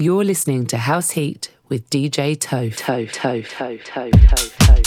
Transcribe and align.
You're 0.00 0.24
listening 0.24 0.66
to 0.66 0.76
House 0.76 1.12
Heat 1.12 1.52
with 1.68 1.88
DJ 1.88 2.36
Toph. 2.36 2.76
Toe, 2.76 3.06
toe, 3.06 3.42
toe, 3.42 3.78
toe, 3.78 4.10
toe, 4.10 4.10
toe, 4.10 4.82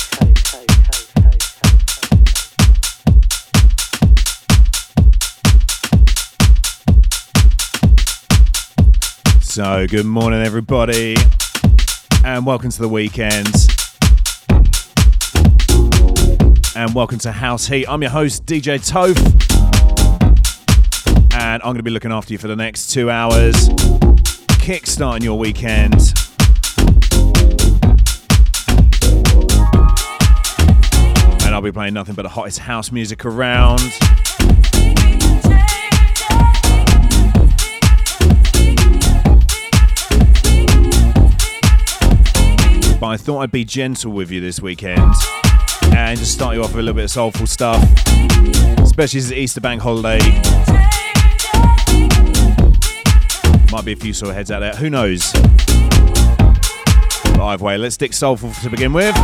So, 9.40 9.88
good 9.88 10.06
morning, 10.06 10.42
everybody, 10.42 11.16
and 12.26 12.46
welcome 12.46 12.70
to 12.70 12.82
the 12.82 12.90
weekend. 12.90 13.48
And 16.76 16.94
welcome 16.94 17.20
to 17.20 17.32
House 17.32 17.66
Heat. 17.66 17.88
I'm 17.88 18.02
your 18.02 18.12
host, 18.12 18.46
DJ 18.46 18.78
Toph, 18.80 19.18
and 21.34 21.64
I'm 21.64 21.68
going 21.68 21.78
to 21.78 21.84
be 21.84 21.92
looking 21.92 22.12
after 22.12 22.34
you 22.34 22.38
for 22.38 22.50
the 22.50 22.58
next 22.58 22.88
two 22.88 23.10
hours, 23.10 23.70
kickstarting 24.68 25.24
your 25.24 25.40
weekend. 25.40 25.94
And 31.46 31.56
I'll 31.56 31.62
be 31.62 31.72
playing 31.72 31.94
nothing 31.94 32.16
but 32.16 32.24
the 32.24 32.30
hottest 32.30 32.60
house 32.60 32.92
music 32.92 33.24
around. 33.24 33.80
but 43.00 43.06
I 43.06 43.16
thought 43.16 43.40
I'd 43.40 43.52
be 43.54 43.64
gentle 43.64 44.12
with 44.12 44.32
you 44.32 44.42
this 44.42 44.60
weekend 44.60 45.14
and 45.94 46.20
just 46.20 46.34
start 46.34 46.56
you 46.56 46.64
off 46.64 46.72
with 46.72 46.80
a 46.80 46.84
little 46.84 46.94
bit 46.94 47.06
of 47.06 47.12
soulful 47.12 47.48
stuff, 47.48 47.82
especially 48.80 49.20
as 49.20 49.32
it's 49.32 49.32
Easter 49.32 49.62
bank 49.62 49.82
holiday. 49.82 50.20
Might 53.78 53.86
be 53.86 53.94
a 53.94 53.96
few 53.96 54.12
sore 54.12 54.34
heads 54.34 54.50
out 54.50 54.62
there, 54.62 54.74
who 54.74 54.90
knows? 54.90 55.32
But 57.34 57.40
either 57.40 57.64
way, 57.64 57.78
let's 57.78 57.94
stick 57.94 58.12
soulful 58.12 58.52
to 58.64 58.72
begin 58.72 58.92
with. 58.92 59.16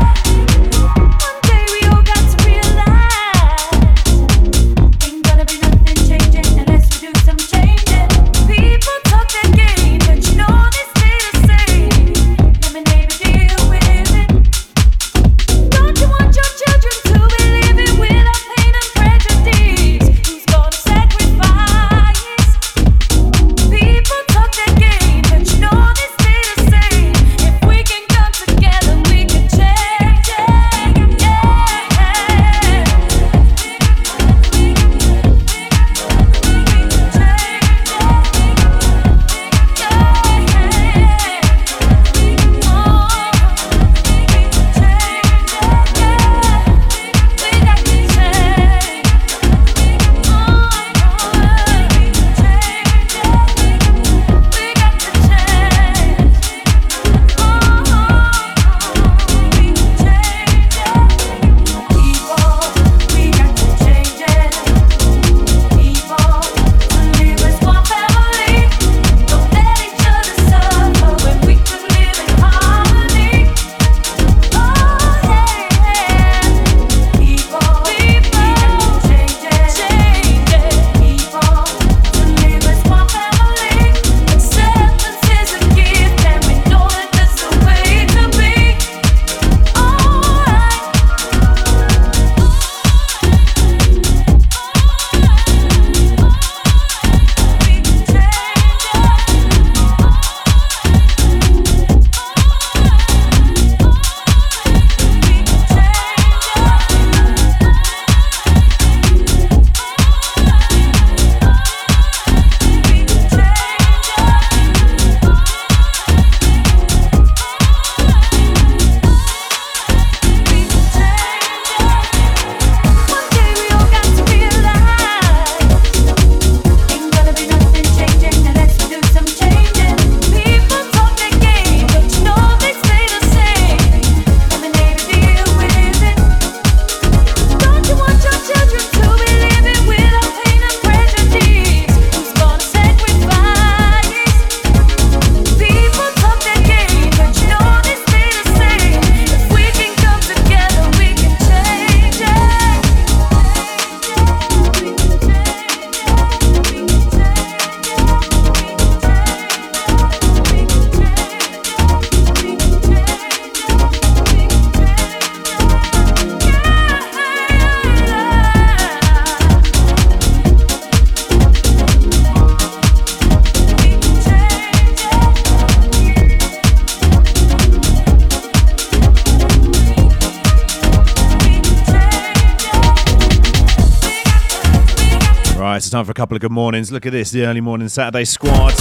Time 185.94 186.06
for 186.06 186.12
a 186.12 186.16
couple 186.16 186.36
of 186.36 186.42
good 186.42 186.52
mornings. 186.52 186.92
Look 186.92 187.06
at 187.06 187.12
this, 187.12 187.30
the 187.30 187.46
early 187.46 187.62
morning 187.62 187.88
Saturday 187.88 188.26
squad 188.26 188.74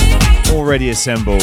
already 0.48 0.88
assembled. 0.88 1.42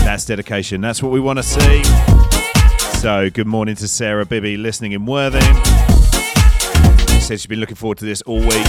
That's 0.00 0.24
dedication. 0.24 0.80
That's 0.80 1.02
what 1.02 1.12
we 1.12 1.20
want 1.20 1.38
to 1.38 1.42
see. 1.42 1.84
So, 3.00 3.28
good 3.28 3.46
morning 3.46 3.74
to 3.76 3.86
Sarah 3.86 4.24
Bibby 4.24 4.56
listening 4.56 4.92
in 4.92 5.04
Worthing. 5.04 5.42
She 7.08 7.20
said 7.20 7.38
she's 7.38 7.46
been 7.46 7.60
looking 7.60 7.76
forward 7.76 7.98
to 7.98 8.06
this 8.06 8.22
all 8.22 8.40
week. 8.40 8.66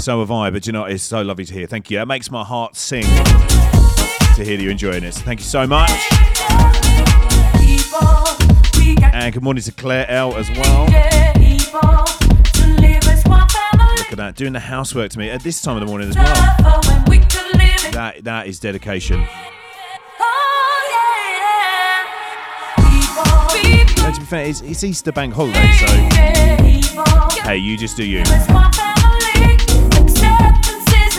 So 0.00 0.18
have 0.18 0.32
I, 0.32 0.50
but 0.50 0.66
you 0.66 0.72
know, 0.72 0.86
it's 0.86 1.04
so 1.04 1.22
lovely 1.22 1.44
to 1.44 1.54
hear. 1.54 1.68
Thank 1.68 1.92
you. 1.92 2.00
It 2.00 2.06
makes 2.06 2.28
my 2.28 2.42
heart 2.42 2.74
sing 2.74 3.04
to 3.04 4.42
hear 4.44 4.58
you 4.58 4.68
enjoying 4.68 5.02
this. 5.02 5.22
Thank 5.22 5.38
you 5.38 5.46
so 5.46 5.64
much. 5.64 5.92
And 9.02 9.32
good 9.32 9.42
morning 9.42 9.62
to 9.64 9.72
Claire 9.72 10.08
L 10.10 10.36
as 10.36 10.50
well. 10.50 10.86
Look 10.86 10.94
at 14.10 14.16
that, 14.16 14.34
doing 14.36 14.52
the 14.52 14.60
housework 14.60 15.10
to 15.12 15.18
me 15.18 15.30
at 15.30 15.42
this 15.42 15.60
time 15.60 15.76
of 15.76 15.80
the 15.80 15.86
morning 15.86 16.08
as 16.08 16.16
well. 16.16 16.34
That 17.92 18.24
that 18.24 18.46
is 18.46 18.58
dedication. 18.58 19.26
And 24.04 24.14
to 24.14 24.20
be 24.20 24.26
fair, 24.26 24.46
it's, 24.46 24.60
it's 24.62 24.82
Easter 24.84 25.12
bank 25.12 25.34
holiday, 25.34 25.72
so 25.78 25.86
hey, 27.42 27.56
you 27.58 27.76
just 27.76 27.96
do 27.96 28.04
you. 28.04 28.22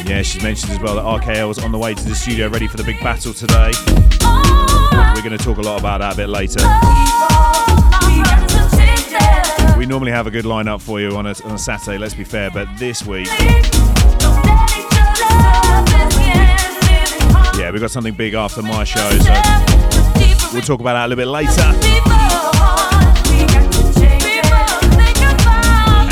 Yeah, 0.05 0.21
she's 0.21 0.43
mentioned 0.43 0.73
as 0.73 0.79
well 0.79 0.95
that 0.95 1.05
RKL 1.25 1.49
is 1.51 1.59
on 1.59 1.71
the 1.71 1.77
way 1.77 1.93
to 1.93 2.03
the 2.03 2.13
studio 2.15 2.49
ready 2.49 2.67
for 2.67 2.77
the 2.77 2.83
big 2.83 2.99
battle 2.99 3.33
today. 3.33 3.71
We're 5.15 5.21
going 5.23 5.37
to 5.37 5.43
talk 5.43 5.57
a 5.57 5.61
lot 5.61 5.79
about 5.79 5.99
that 5.99 6.13
a 6.13 6.17
bit 6.17 6.29
later. 6.29 6.59
We 9.77 9.85
normally 9.85 10.11
have 10.11 10.27
a 10.27 10.31
good 10.31 10.45
lineup 10.45 10.81
for 10.81 11.01
you 11.01 11.17
on 11.17 11.25
a, 11.25 11.35
on 11.43 11.51
a 11.51 11.57
Saturday, 11.57 11.97
let's 11.97 12.13
be 12.13 12.23
fair, 12.23 12.49
but 12.49 12.67
this 12.77 13.05
week, 13.05 13.27
yeah, 17.57 17.69
we've 17.71 17.81
got 17.81 17.91
something 17.91 18.13
big 18.13 18.33
after 18.33 18.61
my 18.61 18.85
show, 18.85 19.09
so 19.19 19.33
we'll 20.53 20.61
talk 20.61 20.79
about 20.79 20.93
that 20.93 21.05
a 21.05 21.07
little 21.09 21.21
bit 21.21 21.27
later. 21.27 21.73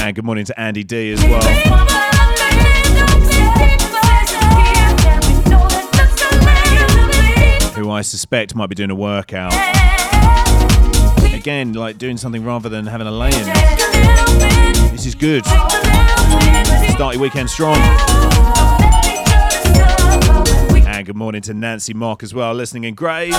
And 0.01 0.15
good 0.15 0.25
morning 0.25 0.43
to 0.45 0.59
Andy 0.59 0.83
D 0.83 1.13
as 1.13 1.23
well. 1.23 1.41
Who 7.75 7.89
I 7.89 8.01
suspect 8.01 8.53
might 8.53 8.67
be 8.67 8.75
doing 8.75 8.91
a 8.91 8.95
workout. 8.95 9.53
Again, 11.41 11.73
like 11.73 11.97
doing 11.97 12.17
something 12.17 12.45
rather 12.45 12.69
than 12.69 12.85
having 12.85 13.07
a 13.07 13.11
lay 13.11 13.29
in. 13.29 13.45
This 14.91 15.07
is 15.07 15.15
good. 15.15 15.43
Start 15.43 17.15
your 17.15 17.19
weekend 17.19 17.49
strong. 17.49 17.77
And 20.85 21.03
good 21.03 21.15
morning 21.15 21.41
to 21.41 21.55
Nancy 21.55 21.95
Mock 21.95 22.21
as 22.21 22.31
well, 22.31 22.53
listening 22.53 22.83
in 22.83 22.93
Grays. 22.93 23.33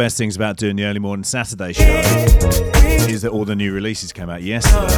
Best 0.00 0.16
things 0.16 0.34
about 0.34 0.56
doing 0.56 0.76
the 0.76 0.84
early 0.84 0.98
morning 0.98 1.22
Saturday 1.22 1.74
show 1.74 1.84
is 3.06 3.20
that 3.20 3.32
all 3.32 3.44
the 3.44 3.54
new 3.54 3.70
releases 3.70 4.14
came 4.14 4.30
out 4.30 4.40
yesterday. 4.40 4.88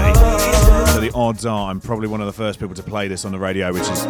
So 0.93 1.01
the 1.01 1.11
odds 1.13 1.45
are 1.45 1.69
I'm 1.69 1.81
probably 1.81 2.07
one 2.07 2.21
of 2.21 2.29
the 2.29 2.33
first 2.33 2.61
people 2.61 2.77
to 2.77 2.85
play 2.85 3.09
this 3.09 3.25
on 3.25 3.33
the 3.33 3.39
radio, 3.41 3.73
which 3.73 3.83
is 3.83 4.05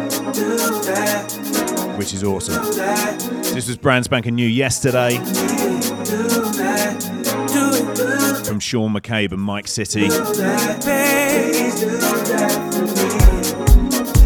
which 1.97 2.13
is 2.13 2.23
awesome. 2.23 2.63
This 3.41 3.67
was 3.67 3.75
brand 3.75 4.05
spanking 4.05 4.35
new 4.35 4.45
yesterday 4.45 5.15
from 8.45 8.59
Sean 8.59 8.93
McCabe 8.93 9.31
and 9.31 9.41
Mike 9.41 9.67
City. 9.67 10.09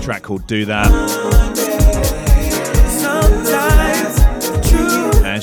track 0.04 0.24
called 0.24 0.46
Do 0.48 0.66
That. 0.66 1.57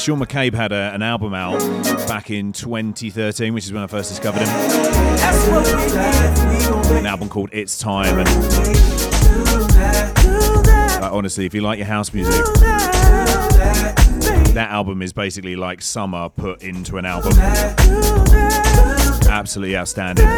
Sean 0.05 0.21
McCabe 0.21 0.53
had 0.53 0.71
a, 0.71 0.93
an 0.93 1.01
album 1.01 1.33
out 1.33 1.59
back 2.07 2.31
in 2.31 2.53
2013, 2.53 3.55
which 3.55 3.65
is 3.65 3.73
when 3.73 3.83
I 3.83 3.87
first 3.87 4.11
discovered 4.11 4.41
him. 4.41 4.49
An 6.99 7.07
album 7.07 7.31
called 7.31 7.49
It's 7.55 7.79
Time. 7.79 8.19
And 8.19 8.29
uh, 11.03 11.09
honestly, 11.11 11.47
if 11.47 11.55
you 11.55 11.63
like 11.63 11.79
your 11.79 11.87
house 11.87 12.13
music, 12.13 12.45
that 14.53 14.69
album 14.69 15.01
is 15.01 15.15
basically 15.15 15.57
like 15.57 15.81
summer 15.81 16.29
put 16.29 16.63
into 16.63 16.99
an 16.99 17.07
album. 17.07 17.33
Absolutely 19.27 19.75
outstanding. 19.75 20.29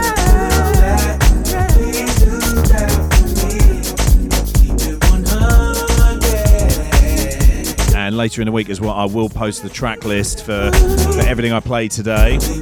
And 8.16 8.18
later 8.18 8.40
in 8.40 8.46
the 8.46 8.52
week 8.52 8.70
as 8.70 8.80
well, 8.80 8.92
I 8.92 9.04
will 9.04 9.28
post 9.28 9.62
the 9.62 9.68
track 9.68 10.04
list 10.04 10.38
for, 10.38 10.73
for 10.73 11.20
everything 11.20 11.52
I 11.52 11.61
played 11.61 11.90
today. 11.90 12.38
So 12.38 12.54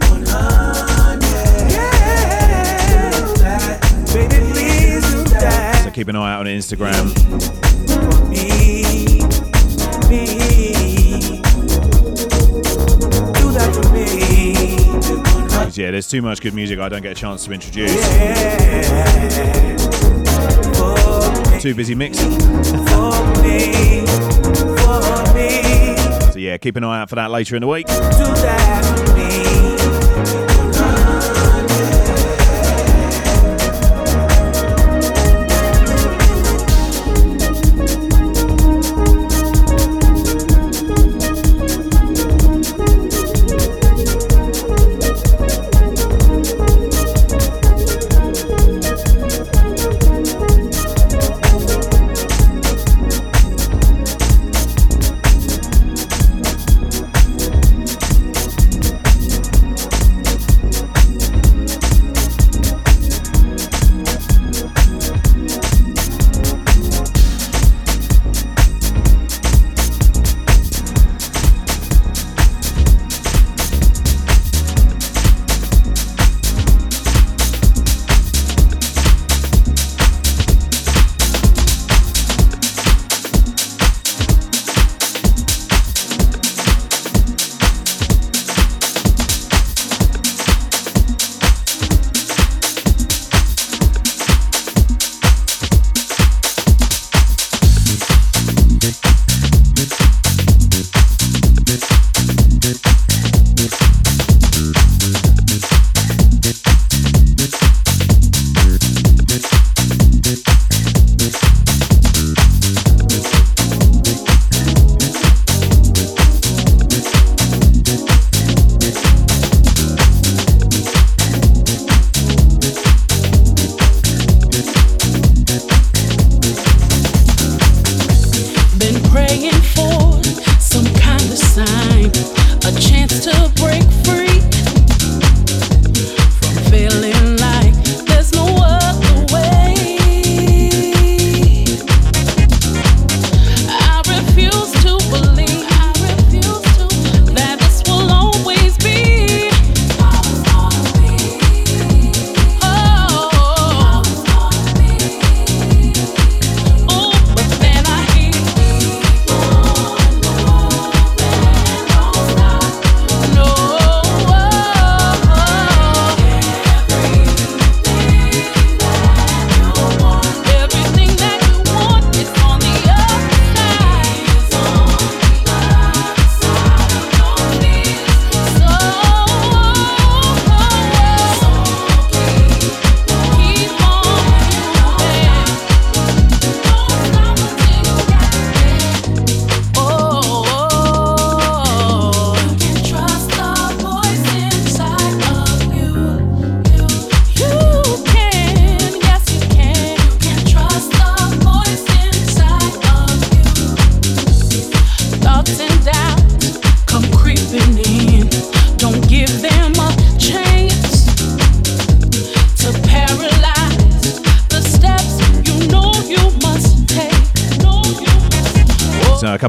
keep 5.92 6.08
an 6.08 6.16
eye 6.16 6.34
out 6.34 6.40
on 6.40 6.46
Instagram. 6.46 7.12
Yeah, 15.76 15.90
there's 15.90 16.08
too 16.08 16.22
much 16.22 16.40
good 16.40 16.54
music 16.54 16.78
I 16.78 16.88
don't 16.88 17.02
get 17.02 17.12
a 17.12 17.14
chance 17.14 17.44
to 17.44 17.52
introduce. 17.52 17.92
Too 21.64 21.74
busy 21.74 21.94
mixing. 21.94 22.30
So 26.30 26.38
yeah, 26.38 26.58
keep 26.58 26.76
an 26.76 26.84
eye 26.84 27.00
out 27.00 27.08
for 27.08 27.14
that 27.14 27.30
later 27.30 27.56
in 27.56 27.62
the 27.62 27.66
week. 27.66 27.86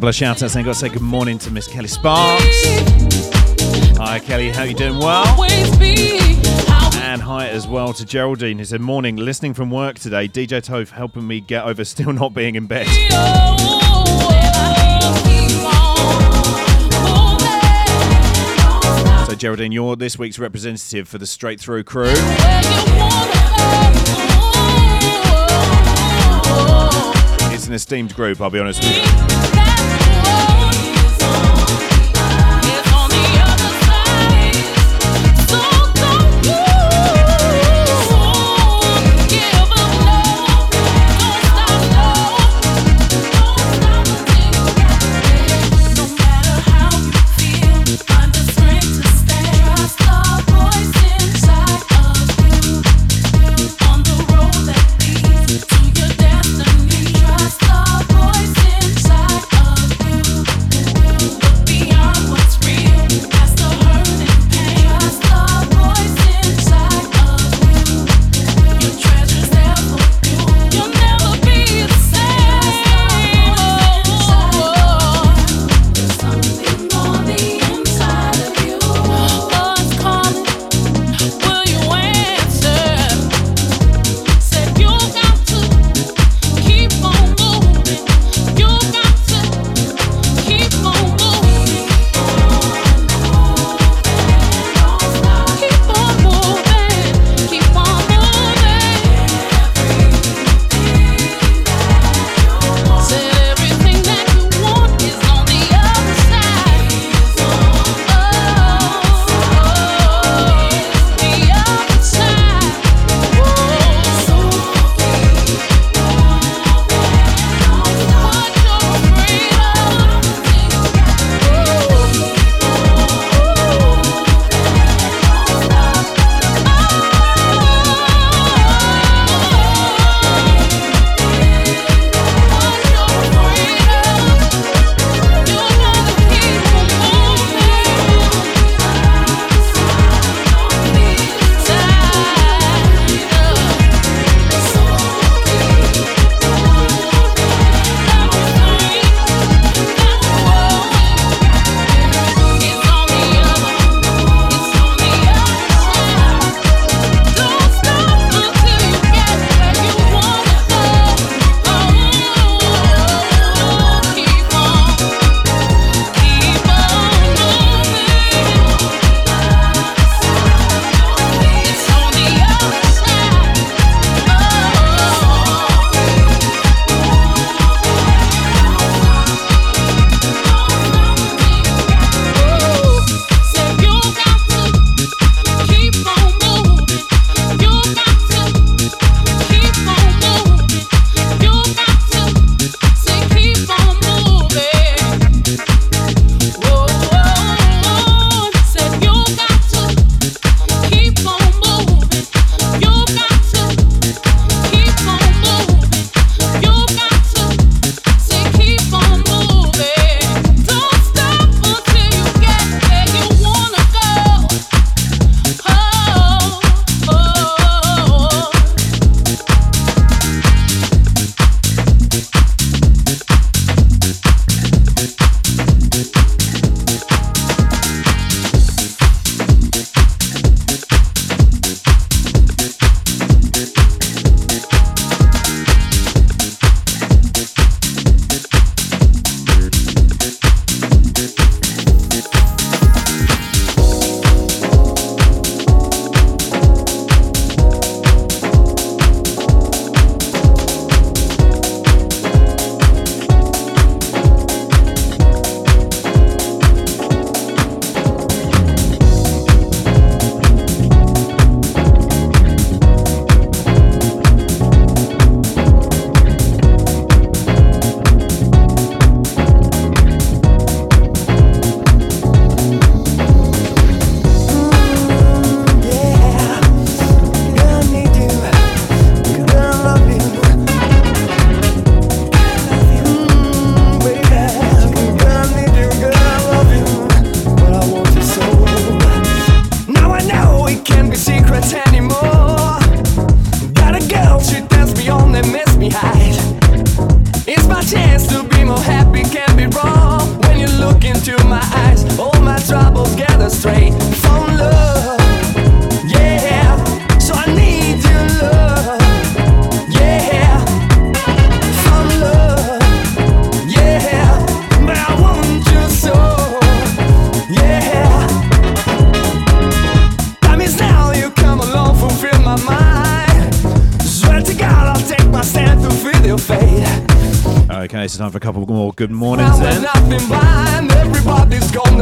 Couple 0.05 0.09
of 0.09 0.15
shout 0.15 0.43
outs. 0.43 0.55
I've 0.55 0.63
got 0.63 0.73
to 0.73 0.79
say 0.79 0.89
good 0.89 1.01
morning 1.01 1.39
to 1.39 1.49
Miss 1.49 1.67
Kelly 1.67 1.87
Sparks. 1.87 2.43
Hi 3.97 4.21
Kelly, 4.23 4.51
how 4.51 4.61
you 4.61 4.75
doing? 4.75 4.99
Well. 4.99 5.25
And 7.01 7.19
hi 7.19 7.47
as 7.47 7.67
well 7.67 7.91
to 7.93 8.05
Geraldine 8.05 8.59
who 8.59 8.65
said, 8.65 8.81
Morning, 8.81 9.15
listening 9.15 9.55
from 9.55 9.71
work 9.71 9.97
today. 9.97 10.27
DJ 10.27 10.61
Toph 10.61 10.91
helping 10.91 11.25
me 11.25 11.41
get 11.41 11.65
over 11.65 11.83
still 11.85 12.13
not 12.13 12.35
being 12.35 12.53
in 12.53 12.67
bed. 12.67 12.85
So 19.25 19.35
Geraldine, 19.35 19.71
you're 19.71 19.95
this 19.95 20.19
week's 20.19 20.37
representative 20.37 21.07
for 21.07 21.17
the 21.17 21.25
Straight 21.25 21.59
Through 21.59 21.83
crew. 21.83 22.13
It's 27.51 27.65
an 27.65 27.73
esteemed 27.73 28.13
group, 28.13 28.39
I'll 28.39 28.51
be 28.51 28.59
honest 28.59 28.83
with 28.83 28.97
you. 28.97 29.54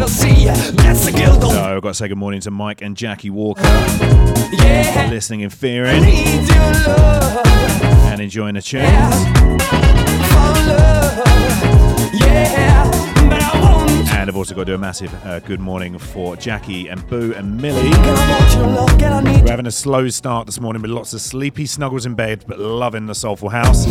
See. 0.07 0.45
That's 0.45 1.05
the 1.05 1.11
guilt 1.11 1.41
So 1.41 1.75
I've 1.75 1.81
got 1.81 1.89
to 1.89 1.93
say 1.93 2.07
good 2.07 2.17
morning 2.17 2.41
to 2.41 2.51
Mike 2.51 2.81
and 2.81 2.95
Jackie 2.95 3.29
Walker, 3.29 3.61
yeah. 4.51 5.07
listening 5.09 5.41
in 5.41 5.49
Ferring 5.49 6.03
need 6.03 6.47
your 6.47 6.57
love, 6.57 7.45
and 8.07 8.21
enjoying 8.21 8.55
the 8.55 8.61
tunes. 8.61 8.85
for 8.85 10.53
love, 10.67 11.17
yeah. 12.13 12.89
But 13.29 13.41
I 13.41 13.59
want, 13.61 14.09
And 14.09 14.29
I've 14.29 14.35
also 14.35 14.53
got 14.55 14.61
to 14.61 14.65
do 14.65 14.75
a 14.75 14.77
massive 14.77 15.13
uh, 15.25 15.39
good 15.39 15.59
morning 15.59 15.97
for 15.97 16.35
Jackie 16.35 16.89
and 16.89 17.07
Boo 17.07 17.33
and 17.33 17.57
Millie. 17.61 17.89
girl, 17.89 18.01
I 18.01 18.39
want 18.39 18.53
your 18.53 18.67
love, 18.67 18.99
girl, 18.99 19.13
I 19.13 19.21
need 19.21 19.43
We're 19.43 19.51
having 19.51 19.67
a 19.67 19.71
slow 19.71 20.09
start 20.09 20.45
this 20.45 20.59
morning 20.59 20.81
with 20.81 20.91
lots 20.91 21.13
of 21.13 21.21
sleepy 21.21 21.65
snuggles 21.65 22.05
in 22.05 22.15
bed, 22.15 22.43
but 22.47 22.59
loving 22.59 23.05
the 23.05 23.15
soulful 23.15 23.49
house. 23.49 23.85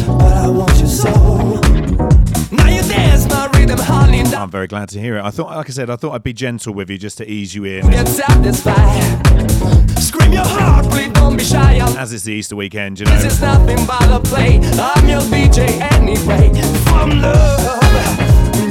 Now 2.52 2.68
you 2.68 2.82
dance 2.82 3.26
my 3.28 3.46
rhythm, 3.54 3.78
honey, 3.78 4.20
I'm 4.20 4.50
very 4.50 4.66
glad 4.66 4.88
to 4.90 5.00
hear 5.00 5.16
it. 5.16 5.22
I 5.24 5.30
thought, 5.30 5.54
like 5.56 5.68
I 5.68 5.72
said, 5.72 5.88
I 5.90 5.96
thought 5.96 6.12
I'd 6.12 6.22
be 6.22 6.32
gentle 6.32 6.74
with 6.74 6.90
you 6.90 6.98
just 6.98 7.18
to 7.18 7.28
ease 7.30 7.54
you 7.54 7.64
in. 7.64 7.90
get 7.90 8.06
satisfied. 8.08 9.02
Scream 9.98 10.32
your 10.32 10.44
heart, 10.44 10.86
please 10.90 11.10
don't 11.12 11.36
be 11.36 11.44
shy. 11.44 11.78
As 11.98 12.12
it's 12.12 12.24
the 12.24 12.32
Easter 12.32 12.56
weekend, 12.56 13.00
you 13.00 13.06
This 13.06 13.22
know. 13.22 13.28
is 13.28 13.40
nothing 13.40 13.86
but 13.86 14.10
a 14.10 14.20
play. 14.20 14.58
I'm 14.78 15.08
your 15.08 15.20
DJ 15.22 15.80
anyway. 15.94 16.50
From 16.84 17.20
love, 17.20 17.82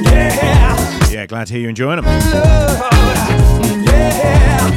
yeah, 0.03 1.09
Yeah, 1.09 1.25
glad 1.25 1.47
to 1.47 1.53
hear 1.53 1.63
you 1.63 1.69
enjoying 1.69 2.01
them. 2.01 2.05
love, 2.05 2.91
yeah. 3.85 4.67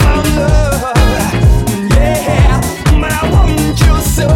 From 0.00 0.24
love, 0.36 0.82
yeah. 1.92 2.60
But 3.00 3.12
I 3.12 3.30
want 3.32 3.80
you 3.80 4.00
so, 4.02 4.28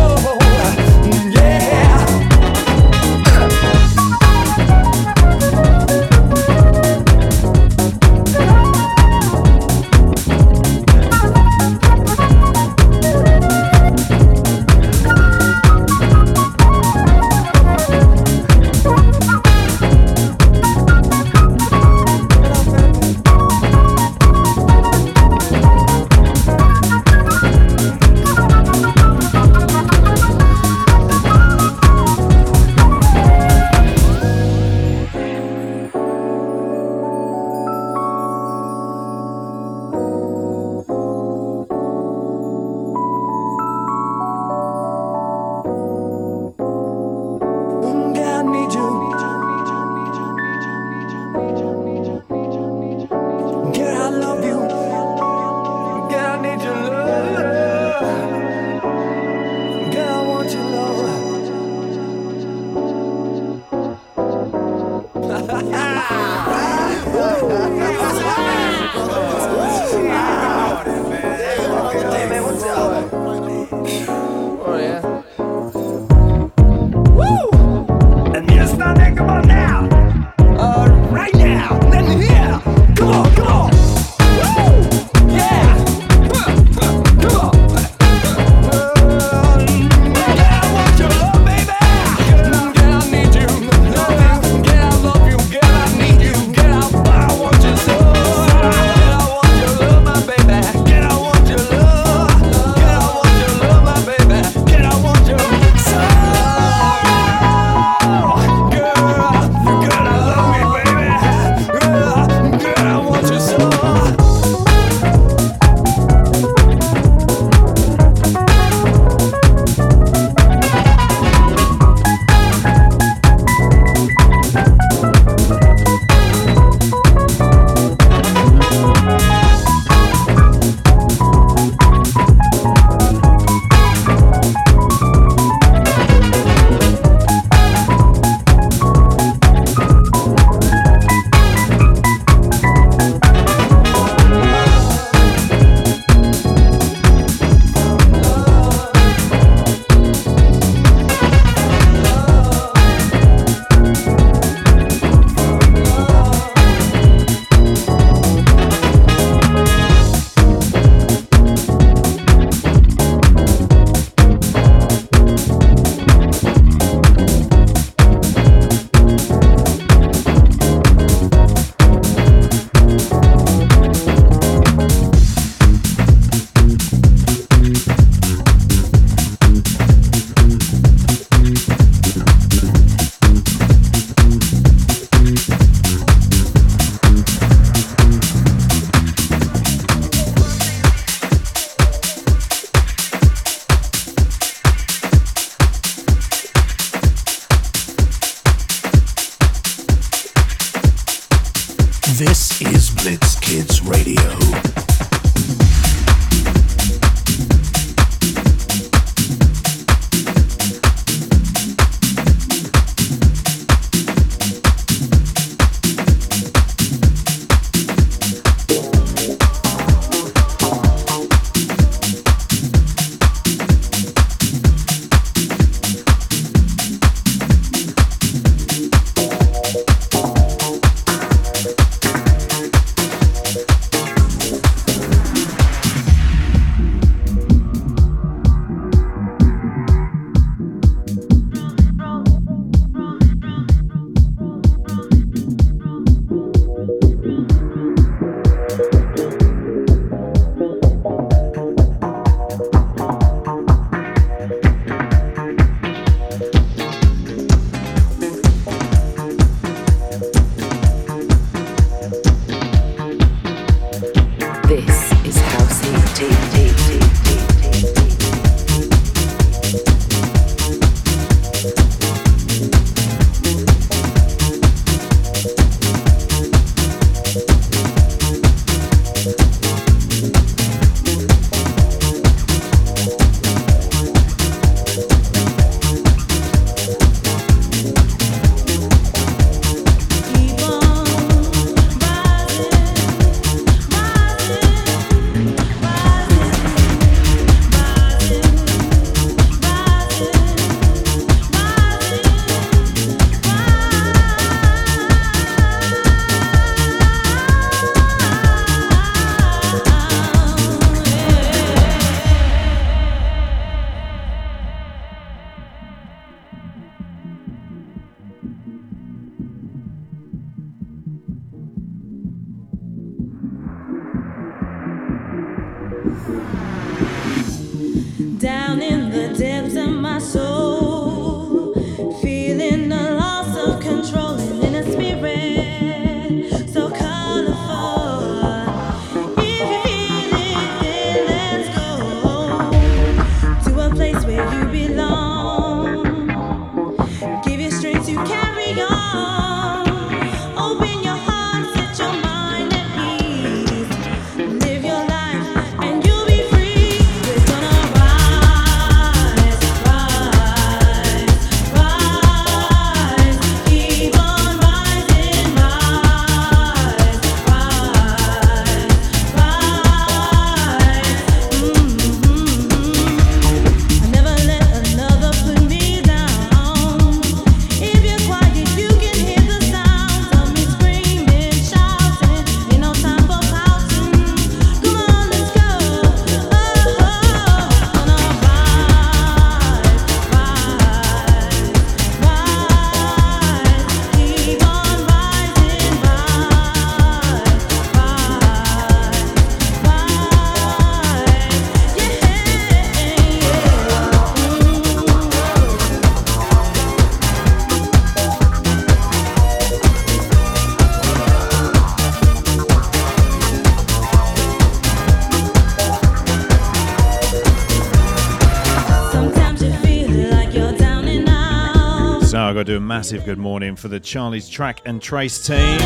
do 422.64 422.76
a 422.76 422.80
massive 422.80 423.24
good 423.24 423.38
morning 423.38 423.76
for 423.76 423.88
the 423.88 424.00
Charlie's 424.00 424.48
Track 424.48 424.80
and 424.84 425.00
Trace 425.00 425.46
team. 425.46 425.78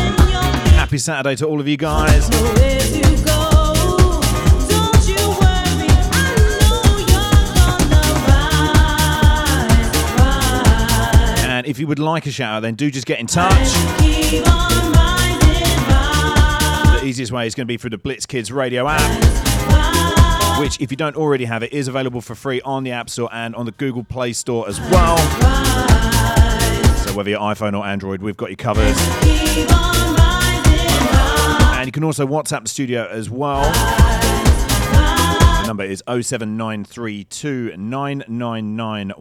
Happy 0.73 0.97
Saturday 0.97 1.35
to 1.35 1.45
all 1.45 1.59
of 1.59 1.67
you 1.67 1.77
guys. 1.77 2.29
And 11.47 11.67
if 11.67 11.77
you 11.79 11.85
would 11.85 11.99
like 11.99 12.25
a 12.25 12.31
shout 12.31 12.55
out, 12.55 12.61
then 12.61 12.75
do 12.75 12.89
just 12.89 13.05
get 13.05 13.19
in 13.19 13.27
touch. 13.27 13.53
The 16.99 17.03
easiest 17.05 17.31
way 17.31 17.45
is 17.45 17.53
going 17.55 17.67
to 17.67 17.71
be 17.71 17.77
through 17.77 17.91
the 17.91 17.97
Blitz 17.97 18.25
Kids 18.25 18.51
radio 18.51 18.87
app, 18.87 20.59
which, 20.59 20.81
if 20.81 20.89
you 20.91 20.97
don't 20.97 21.15
already 21.15 21.45
have 21.45 21.61
it, 21.61 21.71
is 21.71 21.87
available 21.87 22.21
for 22.21 22.35
free 22.35 22.61
on 22.61 22.83
the 22.83 22.91
App 22.91 23.09
Store 23.09 23.29
and 23.31 23.55
on 23.55 23.65
the 23.65 23.73
Google 23.73 24.03
Play 24.03 24.33
Store 24.33 24.67
as 24.67 24.79
well 24.79 25.92
whether 27.13 27.29
you're 27.29 27.39
iPhone 27.39 27.77
or 27.77 27.85
Android, 27.85 28.21
we've 28.21 28.37
got 28.37 28.49
you 28.49 28.57
covered. 28.57 28.95
And 31.75 31.85
you 31.87 31.91
can 31.91 32.03
also 32.03 32.25
WhatsApp 32.25 32.63
the 32.63 32.69
studio 32.69 33.07
as 33.07 33.29
well. 33.29 33.63
The 35.61 35.67
number 35.67 35.83
is 35.83 36.03
07932 36.07 37.77
999 37.77 39.13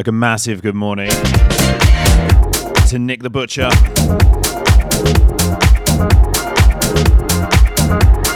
119. 0.00 0.08
a 0.08 0.12
massive 0.12 0.62
good 0.62 0.74
morning 0.74 1.10
to 2.88 2.98
Nick 2.98 3.22
the 3.22 3.28
Butcher. 3.28 3.68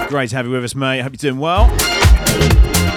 Great 0.08 0.30
to 0.30 0.36
have 0.36 0.46
you 0.46 0.52
with 0.52 0.64
us, 0.64 0.74
mate. 0.74 1.00
Hope 1.00 1.12
you're 1.12 1.32
doing 1.32 1.38
well. 1.38 2.93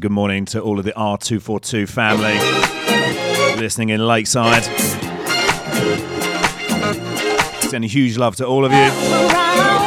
Good 0.00 0.10
morning 0.10 0.44
to 0.44 0.60
all 0.60 0.78
of 0.78 0.84
the 0.84 0.92
R242 0.92 1.88
family 1.88 2.36
listening 3.58 3.88
in 3.88 4.06
Lakeside. 4.06 4.64
Sending 7.70 7.88
huge 7.88 8.16
love 8.16 8.36
to 8.36 8.46
all 8.46 8.64
of 8.64 8.72
you. 8.72 9.85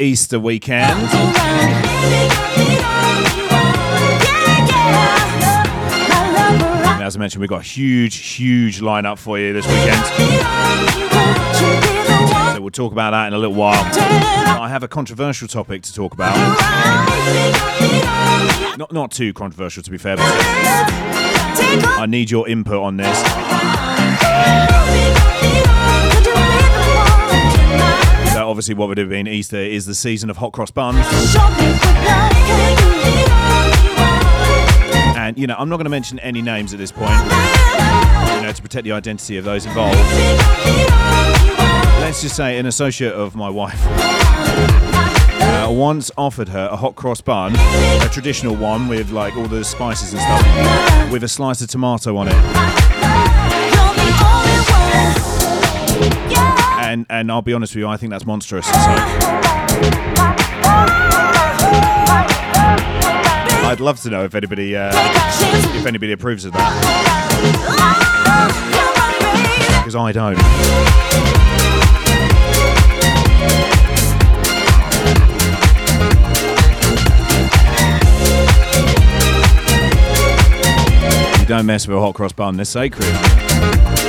Easter 0.00 0.38
weekend. 0.38 0.92
And 6.94 7.02
as 7.02 7.16
I 7.16 7.18
mentioned, 7.18 7.40
we've 7.40 7.50
got 7.50 7.60
a 7.60 7.64
huge, 7.64 8.16
huge 8.16 8.80
lineup 8.80 9.18
for 9.18 9.38
you 9.38 9.52
this 9.52 9.66
weekend. 9.66 10.04
So, 12.54 12.60
we'll 12.60 12.70
talk 12.70 12.92
about 12.92 13.10
that 13.10 13.26
in 13.26 13.34
a 13.34 13.38
little 13.38 13.56
while. 13.56 13.74
I 13.74 14.68
have 14.68 14.84
a 14.84 14.88
controversial 14.88 15.48
topic 15.48 15.82
to 15.82 15.92
talk 15.92 16.12
about. 16.14 16.36
Not, 18.78 18.92
not 18.92 19.10
too 19.10 19.32
controversial, 19.32 19.82
to 19.82 19.90
be 19.90 19.98
fair, 19.98 20.16
but 20.16 20.26
I 21.98 22.06
need 22.08 22.30
your 22.30 22.48
input 22.48 22.78
on 22.78 22.96
this. 22.98 23.18
Obviously, 28.58 28.74
what 28.74 28.88
would 28.88 28.98
have 28.98 29.08
been 29.08 29.28
Easter 29.28 29.56
is 29.56 29.86
the 29.86 29.94
season 29.94 30.30
of 30.30 30.36
hot 30.36 30.52
cross 30.52 30.72
buns. 30.72 31.06
And, 35.16 35.38
you 35.38 35.46
know, 35.46 35.54
I'm 35.56 35.68
not 35.68 35.76
going 35.76 35.84
to 35.84 35.90
mention 35.90 36.18
any 36.18 36.42
names 36.42 36.72
at 36.72 36.80
this 36.80 36.90
point, 36.90 37.12
you 37.12 38.42
know, 38.42 38.52
to 38.52 38.60
protect 38.60 38.82
the 38.82 38.90
identity 38.90 39.36
of 39.36 39.44
those 39.44 39.64
involved. 39.64 39.96
Let's 42.00 42.20
just 42.20 42.34
say 42.34 42.58
an 42.58 42.66
associate 42.66 43.12
of 43.12 43.36
my 43.36 43.48
wife 43.48 43.80
uh, 43.86 45.68
once 45.70 46.10
offered 46.18 46.48
her 46.48 46.68
a 46.72 46.76
hot 46.76 46.96
cross 46.96 47.20
bun, 47.20 47.54
a 47.54 48.08
traditional 48.10 48.56
one 48.56 48.88
with 48.88 49.12
like 49.12 49.36
all 49.36 49.46
the 49.46 49.64
spices 49.64 50.14
and 50.14 50.20
stuff, 50.20 51.12
with 51.12 51.22
a 51.22 51.28
slice 51.28 51.60
of 51.60 51.68
tomato 51.68 52.16
on 52.16 52.26
it. 52.26 52.34
And 56.88 57.04
and 57.10 57.30
I'll 57.30 57.42
be 57.42 57.52
honest 57.52 57.74
with 57.74 57.80
you, 57.80 57.86
I 57.86 57.98
think 57.98 58.12
that's 58.12 58.24
monstrous. 58.24 58.64
So 58.64 58.72
I'd 63.66 63.76
love 63.78 64.00
to 64.00 64.08
know 64.08 64.24
if 64.24 64.34
anybody 64.34 64.74
uh, 64.74 64.90
if 65.76 65.84
anybody 65.84 66.12
approves 66.12 66.46
of 66.46 66.54
that 66.54 67.28
because 69.84 69.94
I 69.94 70.12
don't. 70.12 70.38
Don't 81.46 81.66
mess 81.66 81.86
with 81.86 81.98
a 81.98 82.00
hot 82.00 82.14
cross 82.14 82.32
bun, 82.32 82.56
they're 82.56 82.64
sacred. 82.64 84.07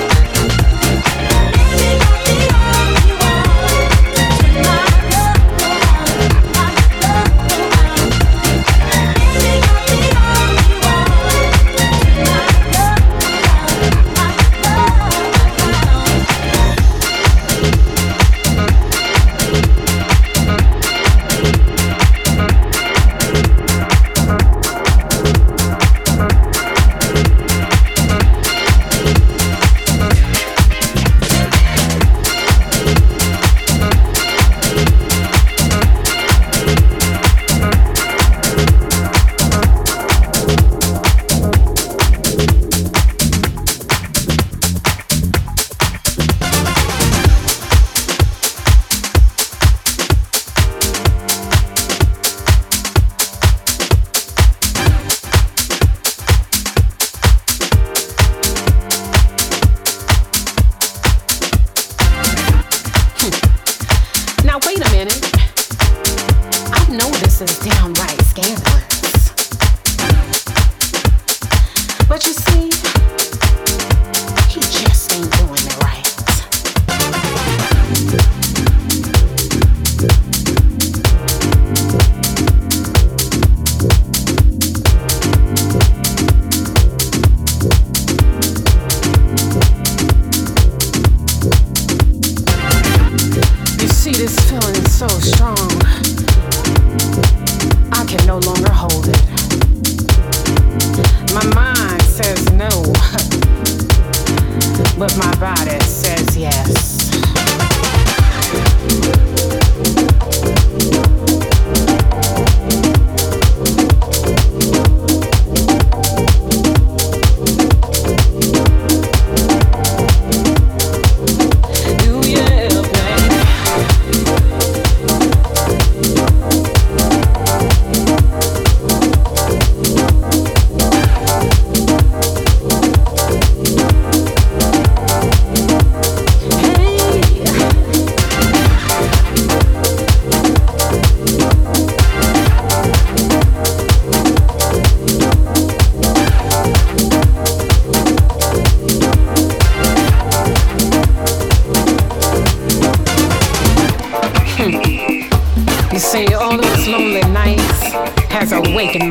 Has 158.88 159.09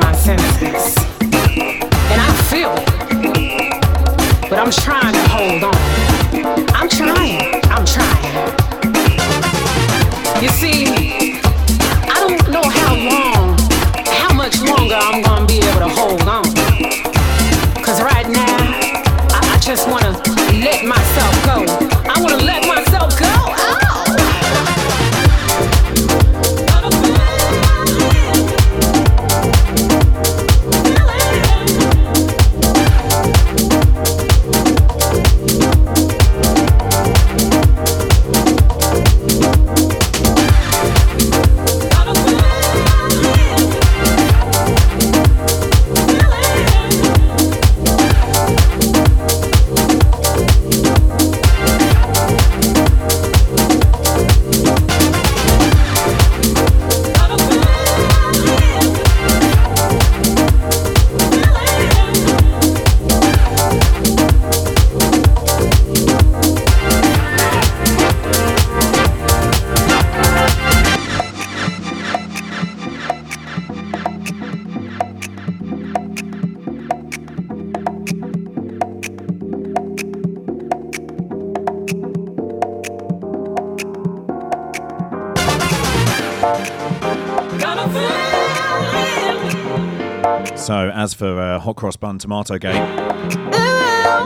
hot 91.69 91.77
cross 91.77 91.97
bun 91.97 92.17
tomato 92.17 92.57
gate, 92.57 92.73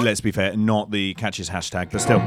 let's 0.01 0.21
be 0.21 0.31
fair, 0.31 0.57
not 0.57 0.93
the 0.93 1.13
catches 1.15 1.51
hashtag, 1.51 1.91
but 1.91 2.01
still. 2.01 2.21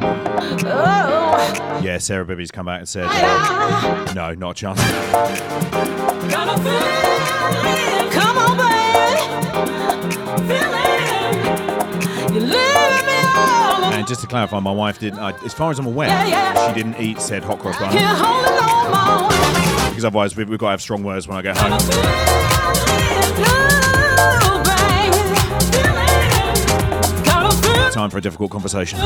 Yeah, 1.82 2.00
Sarah 2.00 2.26
Bibby's 2.26 2.52
come 2.52 2.66
back 2.66 2.80
and 2.80 2.90
said, 2.90 3.08
uh, 3.10 4.12
no, 4.14 4.34
not 4.34 4.52
a 4.52 4.54
chance. 4.56 4.82
Come 6.34 6.50
on, 8.38 8.58
baby. 8.58 9.22
Feeling. 10.50 10.84
You 12.34 12.42
leave 12.42 13.06
me 13.06 13.18
all 13.38 13.94
And 13.94 14.06
just 14.06 14.20
to 14.20 14.28
clarify, 14.28 14.60
my 14.60 14.72
wife 14.72 15.00
didn't, 15.00 15.20
uh, 15.20 15.32
as 15.46 15.54
far 15.54 15.72
as 15.72 15.80
I'm 15.80 15.86
aware, 15.86 16.10
Yeah, 16.10 16.28
yeah. 16.28 16.68
she 16.68 16.74
didn't 16.84 17.00
eat 17.02 17.22
said 17.22 17.42
hot 17.46 17.60
cross 17.60 17.80
bun. 17.80 17.94
Can't 17.94 18.18
hold 18.20 18.44
it 18.44 18.58
no 18.60 18.90
more. 18.92 19.30
Because 19.92 20.04
otherwise, 20.04 20.36
we've, 20.36 20.50
we've 20.50 20.60
got 20.60 20.68
to 20.68 20.72
have 20.72 20.82
strong 20.82 21.06
words 21.06 21.26
when 21.26 21.38
I 21.38 21.42
get 21.42 21.56
home. 21.58 21.80
Time 27.92 28.10
for 28.10 28.18
a 28.18 28.22
difficult 28.22 28.52
conversation. 28.52 29.00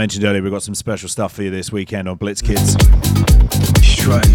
Mentioned 0.00 0.24
earlier 0.24 0.42
we've 0.42 0.50
got 0.50 0.62
some 0.62 0.74
special 0.74 1.10
stuff 1.10 1.34
for 1.34 1.42
you 1.42 1.50
this 1.50 1.70
weekend 1.70 2.08
on 2.08 2.16
Blitz 2.16 2.40
Kids, 2.40 2.72
Strutting, 3.82 4.34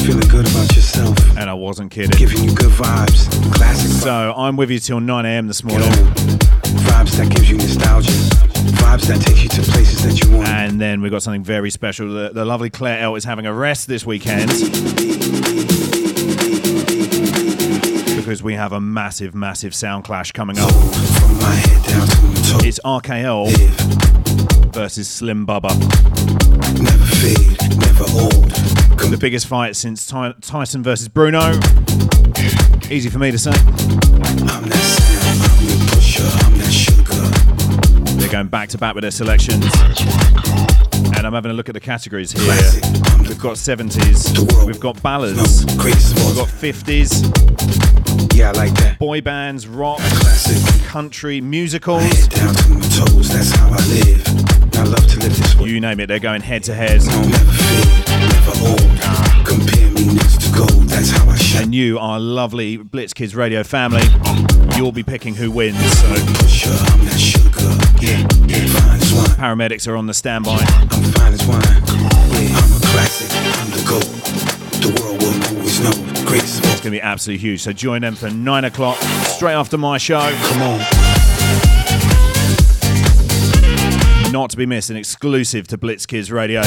feeling 0.00 0.26
good 0.28 0.48
about 0.50 0.74
yourself, 0.74 1.14
and 1.36 1.50
I 1.50 1.52
wasn't 1.52 1.90
kidding. 1.90 2.16
giving 2.16 2.42
you 2.42 2.54
good 2.54 2.70
vibes. 2.70 3.28
Classic 3.52 3.90
So, 3.90 4.32
I'm 4.34 4.56
with 4.56 4.70
you 4.70 4.78
till 4.78 4.98
9 4.98 5.26
a.m. 5.26 5.46
this 5.46 5.62
morning. 5.62 5.90
Vibes 5.90 7.18
that 7.18 7.30
gives 7.36 7.50
you 7.50 7.58
nostalgia. 7.58 8.10
Vibes 8.80 9.06
that 9.08 9.20
takes 9.20 9.42
you 9.42 9.50
to 9.50 9.62
places 9.70 10.02
that 10.04 10.24
you 10.24 10.34
want. 10.34 10.48
And 10.48 10.80
then 10.80 11.02
we've 11.02 11.12
got 11.12 11.22
something 11.22 11.44
very 11.44 11.68
special. 11.68 12.08
The, 12.14 12.30
the 12.30 12.46
lovely 12.46 12.70
Claire 12.70 13.00
L 13.00 13.14
is 13.14 13.24
having 13.24 13.44
a 13.44 13.52
rest 13.52 13.88
this 13.88 14.06
weekend 14.06 14.48
because 18.16 18.42
we 18.42 18.54
have 18.54 18.72
a 18.72 18.80
massive, 18.80 19.34
massive 19.34 19.74
sound 19.74 20.04
clash 20.04 20.32
coming 20.32 20.58
up. 20.58 20.70
From 20.70 21.38
my 21.40 21.54
head 21.54 21.84
down 21.84 22.08
to 22.08 22.22
my. 22.54 22.60
It's 22.66 22.80
RKL 22.82 23.85
versus 24.76 25.08
Slim 25.08 25.46
Bubba. 25.46 25.70
never 26.82 27.06
fade, 27.16 27.78
never 27.80 28.04
old. 28.20 28.50
The 29.10 29.16
biggest 29.18 29.46
fight 29.46 29.74
since 29.74 30.06
Ty- 30.06 30.34
Tyson 30.42 30.82
versus 30.82 31.08
Bruno. 31.08 31.52
Easy 32.90 33.08
for 33.08 33.18
me 33.18 33.30
to 33.30 33.38
say. 33.38 33.52
I'm 33.52 34.68
that 34.68 34.74
Sam, 34.74 35.42
I'm 35.42 35.66
your 35.66 35.88
pusher, 35.88 36.28
I'm 36.44 36.58
that 36.58 36.70
sugar. 36.70 38.20
They're 38.20 38.28
going 38.30 38.48
back 38.48 38.68
to 38.70 38.78
back 38.78 38.94
with 38.94 39.02
their 39.02 39.10
selections. 39.10 39.64
And 41.16 41.26
I'm 41.26 41.32
having 41.32 41.50
a 41.52 41.54
look 41.54 41.68
at 41.70 41.74
the 41.74 41.80
categories 41.80 42.32
here. 42.32 42.44
Classic, 42.44 42.82
We've 43.20 43.38
got 43.38 43.56
70s, 43.56 44.66
we've 44.66 44.80
got 44.80 45.02
ballads, 45.02 45.64
no 45.64 45.76
greatest 45.82 46.12
of 46.16 46.22
all 46.22 46.28
we've 46.28 46.36
got 46.36 46.48
50s, 46.48 48.36
Yeah, 48.36 48.50
I 48.50 48.52
like 48.52 48.74
that. 48.74 48.98
boy 48.98 49.20
bands, 49.22 49.66
rock, 49.66 49.98
Classic. 50.00 50.84
country, 50.86 51.40
musicals. 51.40 52.28
Down 52.28 52.54
to 52.54 52.68
my 52.70 52.80
toes, 52.80 53.28
that's 53.30 53.50
how 53.52 53.68
I 53.70 53.86
live. 53.88 54.35
You 55.26 55.80
name 55.80 55.98
it, 55.98 56.06
they're 56.06 56.20
going 56.20 56.40
head 56.40 56.62
to 56.64 56.74
head. 56.74 57.00
No, 57.04 57.20
never 57.22 57.52
fear, 57.52 57.84
never 58.16 58.52
old. 58.68 59.46
Compare 59.46 59.90
me 59.90 60.14
next 60.14 60.40
to 60.42 60.52
gold, 60.56 60.88
that's 60.88 61.10
how 61.10 61.28
I 61.28 61.36
shine. 61.36 61.64
And 61.64 61.74
you, 61.74 61.98
our 61.98 62.20
lovely 62.20 62.76
Blitz 62.76 63.12
Kids 63.12 63.34
Radio 63.34 63.64
family, 63.64 64.04
you'll 64.76 64.92
be 64.92 65.02
picking 65.02 65.34
who 65.34 65.50
wins. 65.50 65.76
So 65.98 66.06
Pusher, 66.38 66.70
I'm 66.70 67.04
that 67.06 67.18
sugar. 67.18 67.60
Yeah, 68.00 68.22
yeah, 68.46 68.66
fine 68.78 69.00
as 69.00 69.12
wine. 69.12 69.36
paramedics 69.36 69.88
are 69.88 69.96
on 69.96 70.06
the 70.06 70.14
standby. 70.14 70.52
I'm 70.52 71.02
fine 71.12 71.32
as 71.32 71.44
wine. 71.46 71.60
I'm 71.60 72.72
a 72.72 72.80
classic, 72.92 73.30
I'm 73.60 73.70
the 73.70 73.82
GOAT. 73.88 74.06
The 74.80 75.02
world 75.02 75.20
will 75.20 75.56
always 75.56 75.80
know. 75.80 76.26
Greatest 76.26 76.60
of 76.60 76.66
all. 76.66 76.72
It's 76.72 76.80
going 76.80 76.82
to 76.82 76.90
be 76.90 77.02
absolutely 77.02 77.40
huge. 77.40 77.62
So 77.62 77.72
join 77.72 78.02
them 78.02 78.14
for 78.14 78.30
nine 78.30 78.64
o'clock, 78.64 78.96
straight 79.24 79.54
after 79.54 79.76
my 79.76 79.98
show. 79.98 80.20
Come 80.20 80.62
on. 80.62 81.15
Not 84.32 84.50
to 84.50 84.56
be 84.56 84.66
missed, 84.66 84.90
an 84.90 84.96
exclusive 84.96 85.66
to 85.68 85.78
Blitz 85.78 86.04
Kids 86.06 86.30
Radio. 86.30 86.62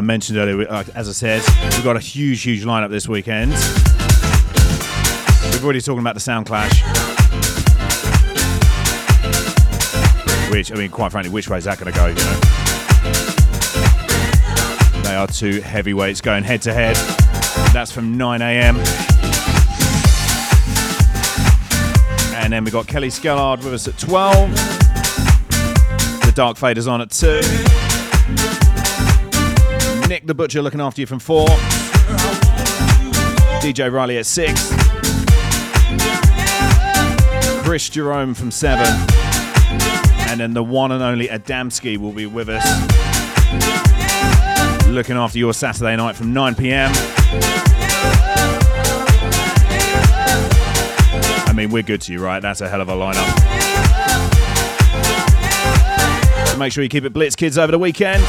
I 0.00 0.02
mentioned 0.02 0.38
earlier, 0.38 0.66
as 0.94 1.10
I 1.10 1.12
said, 1.12 1.42
we've 1.74 1.84
got 1.84 1.94
a 1.94 2.00
huge, 2.00 2.40
huge 2.42 2.64
lineup 2.64 2.88
this 2.88 3.06
weekend. 3.06 3.50
We've 5.52 5.62
already 5.62 5.82
talking 5.82 6.00
about 6.00 6.14
the 6.14 6.20
Sound 6.20 6.46
Clash. 6.46 6.80
Which, 10.50 10.72
I 10.72 10.76
mean, 10.76 10.90
quite 10.90 11.12
frankly, 11.12 11.30
which 11.30 11.50
way 11.50 11.58
is 11.58 11.64
that 11.64 11.78
going 11.78 11.92
to 11.92 11.98
go, 11.98 12.06
you 12.06 12.14
know? 12.14 12.40
They 15.02 15.16
are 15.16 15.26
two 15.26 15.60
heavyweights 15.60 16.22
going 16.22 16.44
head 16.44 16.62
to 16.62 16.72
head. 16.72 16.96
That's 17.74 17.92
from 17.92 18.16
9 18.16 18.40
a.m. 18.40 18.76
And 22.36 22.50
then 22.54 22.64
we've 22.64 22.72
got 22.72 22.86
Kelly 22.86 23.10
Skellard 23.10 23.62
with 23.62 23.74
us 23.74 23.86
at 23.86 23.98
12. 23.98 24.50
The 26.24 26.32
Dark 26.34 26.56
Faders 26.56 26.90
on 26.90 27.02
at 27.02 27.10
2. 27.10 27.79
Nick 30.20 30.26
the 30.26 30.34
Butcher 30.34 30.60
looking 30.60 30.82
after 30.82 31.00
you 31.00 31.06
from 31.06 31.18
4. 31.18 31.46
DJ 33.62 33.90
Riley 33.90 34.18
at 34.18 34.26
6. 34.26 34.70
Chris 37.64 37.88
Jerome 37.88 38.34
from 38.34 38.50
7. 38.50 38.84
And 40.28 40.38
then 40.38 40.52
the 40.52 40.62
one 40.62 40.92
and 40.92 41.02
only 41.02 41.28
Adamski 41.28 41.96
will 41.96 42.12
be 42.12 42.26
with 42.26 42.50
us. 42.50 42.66
Looking 44.88 45.16
after 45.16 45.38
your 45.38 45.54
Saturday 45.54 45.96
night 45.96 46.16
from 46.16 46.34
9 46.34 46.54
pm. 46.54 46.92
I 51.46 51.52
mean, 51.56 51.70
we're 51.70 51.82
good 51.82 52.02
to 52.02 52.12
you, 52.12 52.22
right? 52.22 52.40
That's 52.40 52.60
a 52.60 52.68
hell 52.68 52.82
of 52.82 52.90
a 52.90 52.94
lineup. 52.94 53.24
So 56.48 56.58
make 56.58 56.74
sure 56.74 56.82
you 56.82 56.90
keep 56.90 57.06
it 57.06 57.14
Blitz 57.14 57.34
Kids 57.36 57.56
over 57.56 57.72
the 57.72 57.78
weekend. 57.78 58.22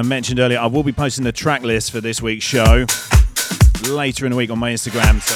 I 0.00 0.02
mentioned 0.02 0.40
earlier, 0.40 0.58
I 0.58 0.64
will 0.64 0.82
be 0.82 0.92
posting 0.92 1.24
the 1.24 1.32
track 1.32 1.60
list 1.60 1.90
for 1.90 2.00
this 2.00 2.22
week's 2.22 2.42
show 2.42 2.86
later 3.86 4.24
in 4.24 4.30
the 4.30 4.36
week 4.36 4.48
on 4.48 4.58
my 4.58 4.72
Instagram. 4.72 5.20
So, 5.20 5.34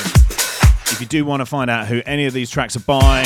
if 0.91 1.03
you 1.03 1.07
do 1.07 1.27
want 1.27 1.43
to 1.43 1.47
find 1.47 1.69
out 1.69 1.87
who 1.87 2.01
any 2.07 2.25
of 2.25 2.33
these 2.33 2.49
tracks 2.49 2.75
are 2.75 2.81
by, 2.81 3.25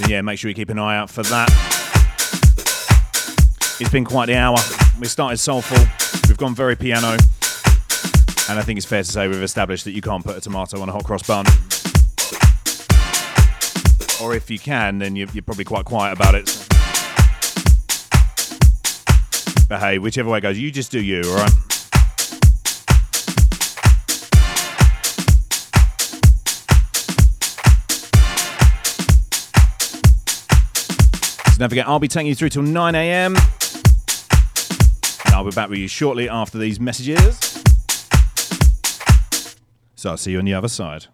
then 0.00 0.10
yeah, 0.10 0.20
make 0.22 0.40
sure 0.40 0.48
you 0.48 0.54
keep 0.56 0.68
an 0.68 0.80
eye 0.80 0.96
out 0.96 1.10
for 1.10 1.22
that. 1.22 1.48
It's 3.78 3.90
been 3.90 4.04
quite 4.04 4.26
the 4.26 4.34
hour. 4.34 4.56
We 4.98 5.06
started 5.06 5.36
soulful, 5.36 5.78
we've 6.26 6.36
gone 6.36 6.56
very 6.56 6.74
piano, 6.74 7.12
and 8.48 8.58
I 8.58 8.62
think 8.62 8.78
it's 8.78 8.86
fair 8.86 9.04
to 9.04 9.08
say 9.08 9.28
we've 9.28 9.40
established 9.44 9.84
that 9.84 9.92
you 9.92 10.02
can't 10.02 10.24
put 10.24 10.36
a 10.36 10.40
tomato 10.40 10.80
on 10.80 10.88
a 10.88 10.92
hot 10.92 11.04
cross 11.04 11.22
bun. 11.22 11.46
Or 14.20 14.34
if 14.34 14.50
you 14.50 14.58
can, 14.58 14.98
then 14.98 15.14
you're, 15.14 15.28
probably 15.46 15.64
quite 15.64 15.84
quiet 15.84 16.14
about 16.14 16.34
it. 16.34 16.48
so. 16.48 16.59
But 19.70 19.78
hey, 19.78 19.98
whichever 19.98 20.28
way 20.28 20.38
it 20.38 20.40
goes, 20.40 20.58
you 20.58 20.72
just 20.72 20.90
do 20.90 21.00
you, 21.00 21.22
alright? 21.22 21.52
So 31.52 31.58
don't 31.60 31.68
forget, 31.68 31.86
I'll 31.86 32.00
be 32.00 32.08
taking 32.08 32.26
you 32.26 32.34
through 32.34 32.48
till 32.48 32.62
9 32.62 32.94
a.m. 32.96 33.36
And 33.36 35.34
I'll 35.34 35.44
be 35.44 35.52
back 35.52 35.68
with 35.68 35.78
you 35.78 35.86
shortly 35.86 36.28
after 36.28 36.58
these 36.58 36.80
messages. 36.80 37.38
So 39.94 40.10
I'll 40.10 40.16
see 40.16 40.32
you 40.32 40.40
on 40.40 40.46
the 40.46 40.54
other 40.54 40.66
side. 40.66 41.06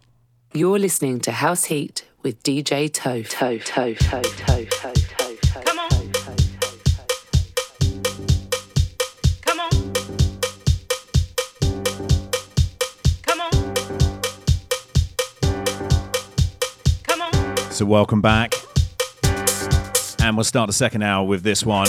You're 0.53 0.79
listening 0.79 1.19
to 1.19 1.31
House 1.31 1.65
Heat 1.65 2.07
with 2.23 2.41
DJ 2.41 2.89
Toph 2.89 3.29
Toe 3.29 3.59
Toe 3.59 3.93
Toe 3.93 4.23
Toe 4.23 4.65
Toe 4.65 4.93
Toe 4.93 5.26
So 17.77 17.85
welcome 17.85 18.21
back. 18.21 18.55
And 20.23 20.35
we'll 20.35 20.45
start 20.45 20.65
the 20.65 20.73
second 20.73 21.03
hour 21.03 21.23
with 21.23 21.43
this 21.43 21.63
one. 21.63 21.87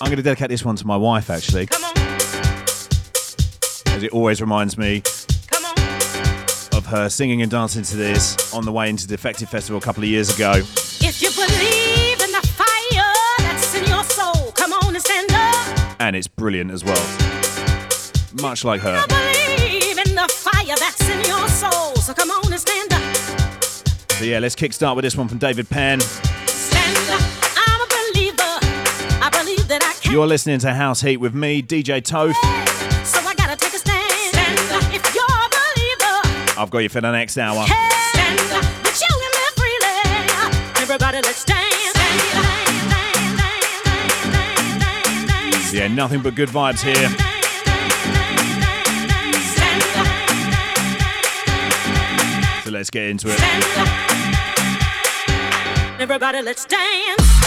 I'm 0.00 0.06
going 0.06 0.18
to 0.18 0.22
dedicate 0.22 0.50
this 0.50 0.64
one 0.64 0.76
to 0.76 0.86
my 0.86 0.96
wife, 0.96 1.30
actually. 1.30 1.66
Come 1.66 1.82
on. 1.82 1.94
because 1.94 4.04
it 4.04 4.12
always 4.12 4.40
reminds 4.40 4.78
me 4.78 5.02
of 6.76 6.86
her 6.86 7.08
singing 7.08 7.42
and 7.42 7.50
dancing 7.50 7.82
to 7.82 7.96
this 7.96 8.54
on 8.54 8.64
the 8.64 8.70
way 8.70 8.88
into 8.88 9.08
the 9.08 9.16
Defected 9.16 9.48
Festival 9.48 9.78
a 9.78 9.82
couple 9.82 10.04
of 10.04 10.08
years 10.08 10.32
ago. 10.32 10.52
If 10.52 11.22
you 11.22 11.32
believe 11.32 12.20
in 12.20 12.30
the 12.30 12.46
fire 12.46 13.14
that's 13.38 13.74
in 13.74 13.84
your 13.88 14.04
soul, 14.04 14.52
come 14.52 14.72
on 14.72 14.94
and 14.94 15.02
stand 15.02 15.32
up. 15.32 15.96
And 15.98 16.14
it's 16.14 16.28
brilliant 16.28 16.70
as 16.70 16.84
well. 16.84 17.04
Much 18.40 18.64
like 18.64 18.80
her. 18.82 19.04
Believe 19.08 19.98
in 19.98 20.14
the 20.14 20.28
fire 20.28 20.76
that's 20.78 21.10
in 21.10 21.18
your 21.24 21.48
soul, 21.48 21.96
so 21.96 22.14
come 22.14 22.30
on 22.30 22.52
and 22.52 22.60
stand 22.60 22.92
up. 22.92 23.17
So 24.18 24.24
yeah, 24.24 24.40
let's 24.40 24.56
kickstart 24.56 24.96
with 24.96 25.04
this 25.04 25.16
one 25.16 25.28
from 25.28 25.38
David 25.38 25.70
Penn. 25.70 26.00
I'm 26.02 27.80
a 27.80 27.86
believer. 27.86 28.58
I 29.22 29.30
believe 29.30 29.68
that 29.68 29.78
I 29.80 29.92
can. 30.02 30.10
You're 30.10 30.26
listening 30.26 30.58
to 30.58 30.74
House 30.74 31.00
Heat 31.02 31.18
with 31.18 31.34
me, 31.34 31.62
DJ 31.62 32.02
Toph. 32.02 32.34
So 33.06 33.20
I 33.20 33.32
gotta 33.36 33.54
take 33.54 33.74
a 33.74 33.78
stand. 33.78 34.10
stand 34.34 34.92
if 34.92 35.14
you're 35.14 35.22
a 35.22 35.48
believer, 35.54 36.60
I've 36.60 36.68
got 36.68 36.78
you 36.78 36.88
for 36.88 37.00
the 37.00 37.12
next 37.12 37.38
hour. 37.38 37.64
stand 37.64 38.40
up. 38.50 38.64
But 38.82 39.00
you 39.00 39.06
can 39.06 39.32
live 39.38 39.54
freely. 39.54 40.82
Everybody, 40.82 41.18
let's 41.22 41.44
dance. 41.44 41.74
Stand. 41.90 42.18
Yeah, 45.72 45.86
nothing 45.86 46.22
but 46.22 46.34
good 46.34 46.48
vibes 46.48 46.82
here. 46.82 47.27
Let's 52.78 52.90
get 52.90 53.08
into 53.08 53.28
it. 53.28 53.40
Everybody, 56.00 56.42
let's 56.42 56.64
dance. 56.64 57.37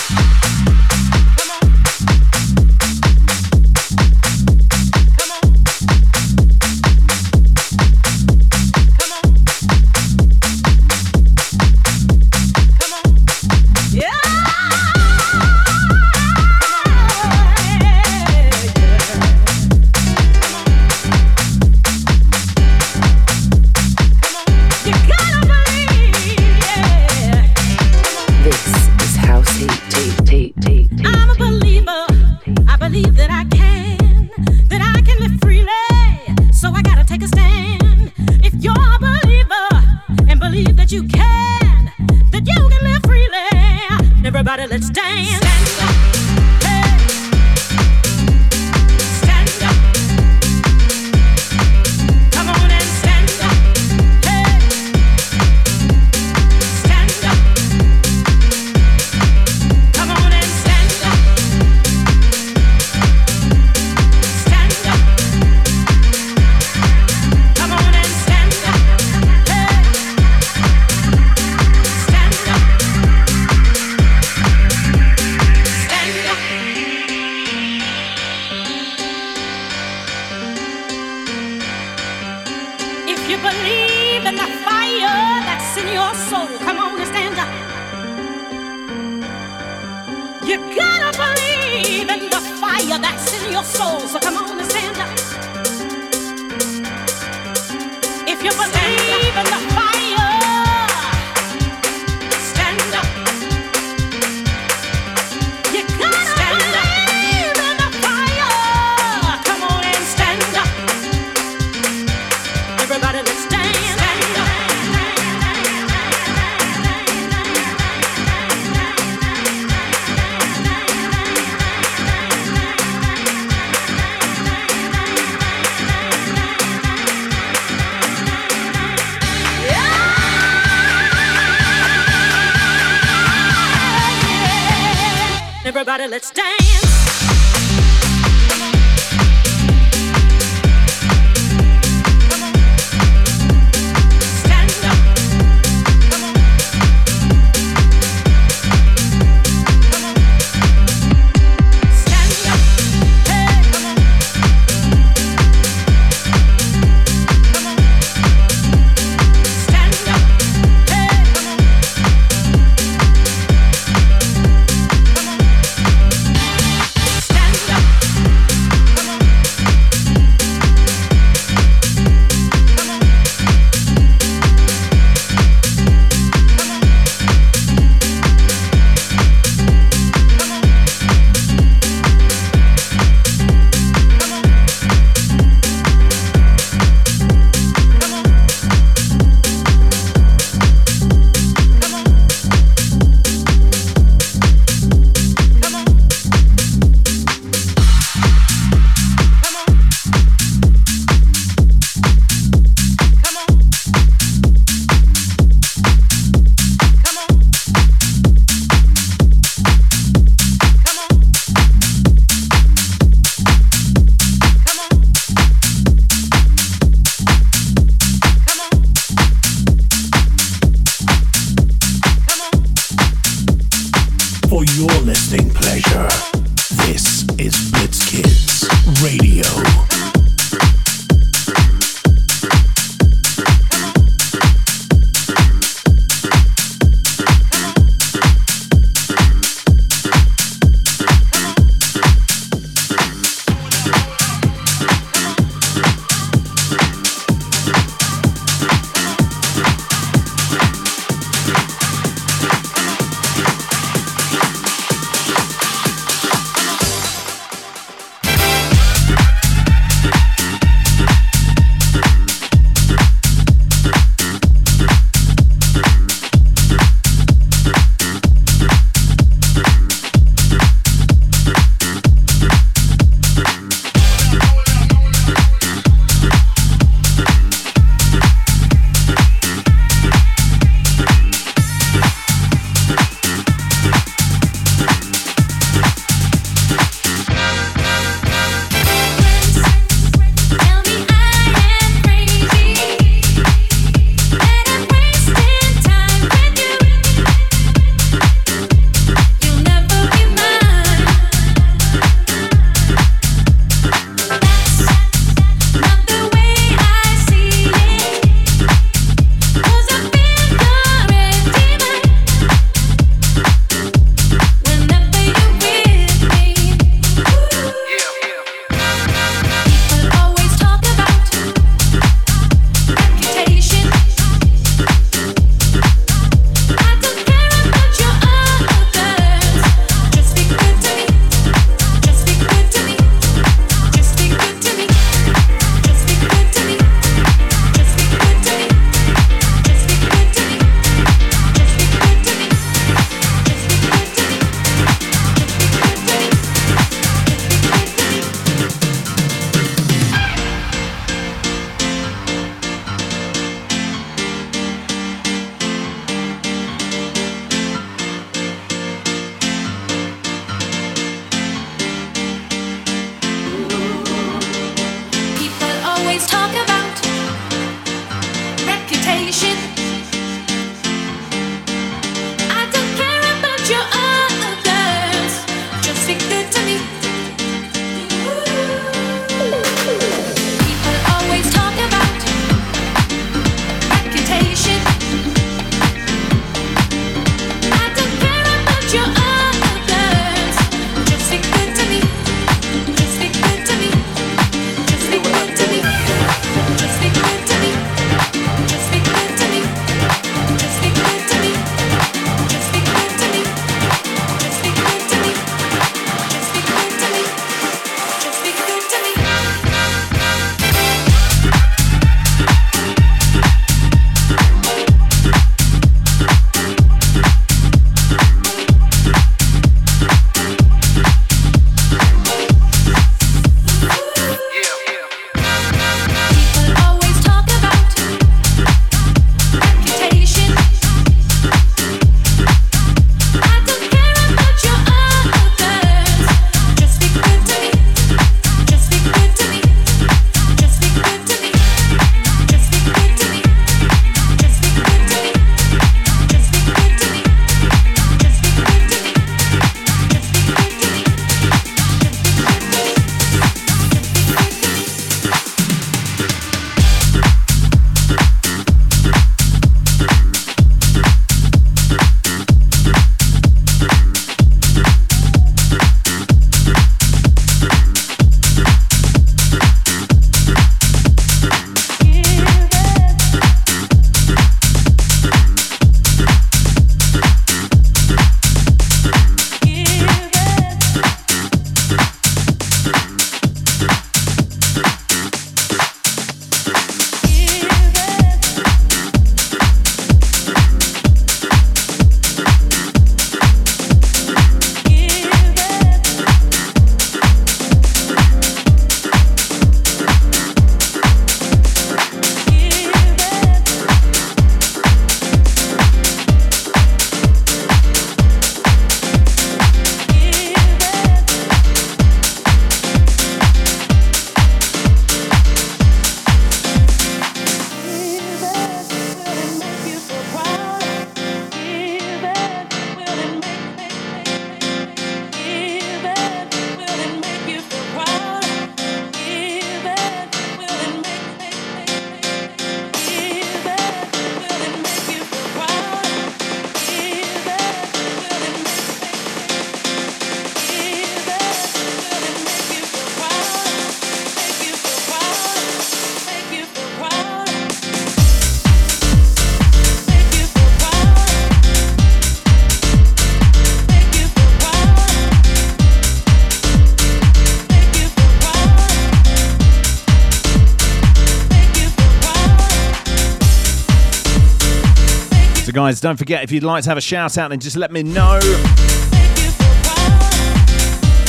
Don't 566.02 566.18
forget 566.18 566.44
if 566.44 566.52
you'd 566.52 566.64
like 566.64 566.84
to 566.86 566.90
have 566.90 566.98
a 566.98 567.02
shout 567.02 567.38
out, 567.38 567.49
then 567.52 567.60
just 567.60 567.78
let 567.78 567.91
me 567.91 568.02
know. 568.02 568.40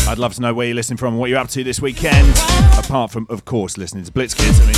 I'd 0.09 0.17
love 0.17 0.33
to 0.37 0.41
know 0.41 0.55
where 0.55 0.67
you're 0.67 0.75
listening 0.75 0.97
from 0.97 1.13
and 1.13 1.21
what 1.21 1.29
you're 1.29 1.39
up 1.39 1.51
to 1.51 1.63
this 1.63 1.79
weekend. 1.79 2.27
Apart 2.79 3.11
from, 3.11 3.27
of 3.29 3.45
course, 3.45 3.77
listening 3.77 4.05
to 4.05 4.11
Blitz 4.11 4.33
Kids. 4.33 4.59
I 4.61 4.65
mean, 4.65 4.73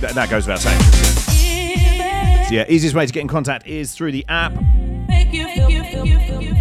that, 0.00 0.12
that 0.14 0.30
goes 0.30 0.46
without 0.46 0.60
saying. 0.60 0.80
So, 2.48 2.54
yeah, 2.54 2.64
easiest 2.66 2.96
way 2.96 3.04
to 3.04 3.12
get 3.12 3.20
in 3.20 3.28
contact 3.28 3.66
is 3.66 3.94
through 3.94 4.12
the 4.12 4.24
app, 4.28 4.54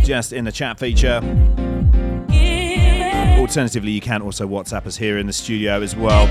just 0.03 0.33
in 0.33 0.43
the 0.43 0.51
chat 0.51 0.77
feature. 0.77 1.21
Alternatively, 3.39 3.91
you 3.91 4.01
can 4.01 4.21
also 4.21 4.45
WhatsApp 4.45 4.85
us 4.87 4.97
here 4.97 5.17
in 5.17 5.25
the 5.25 5.33
studio 5.33 5.81
as 5.81 5.95
well. 5.95 6.27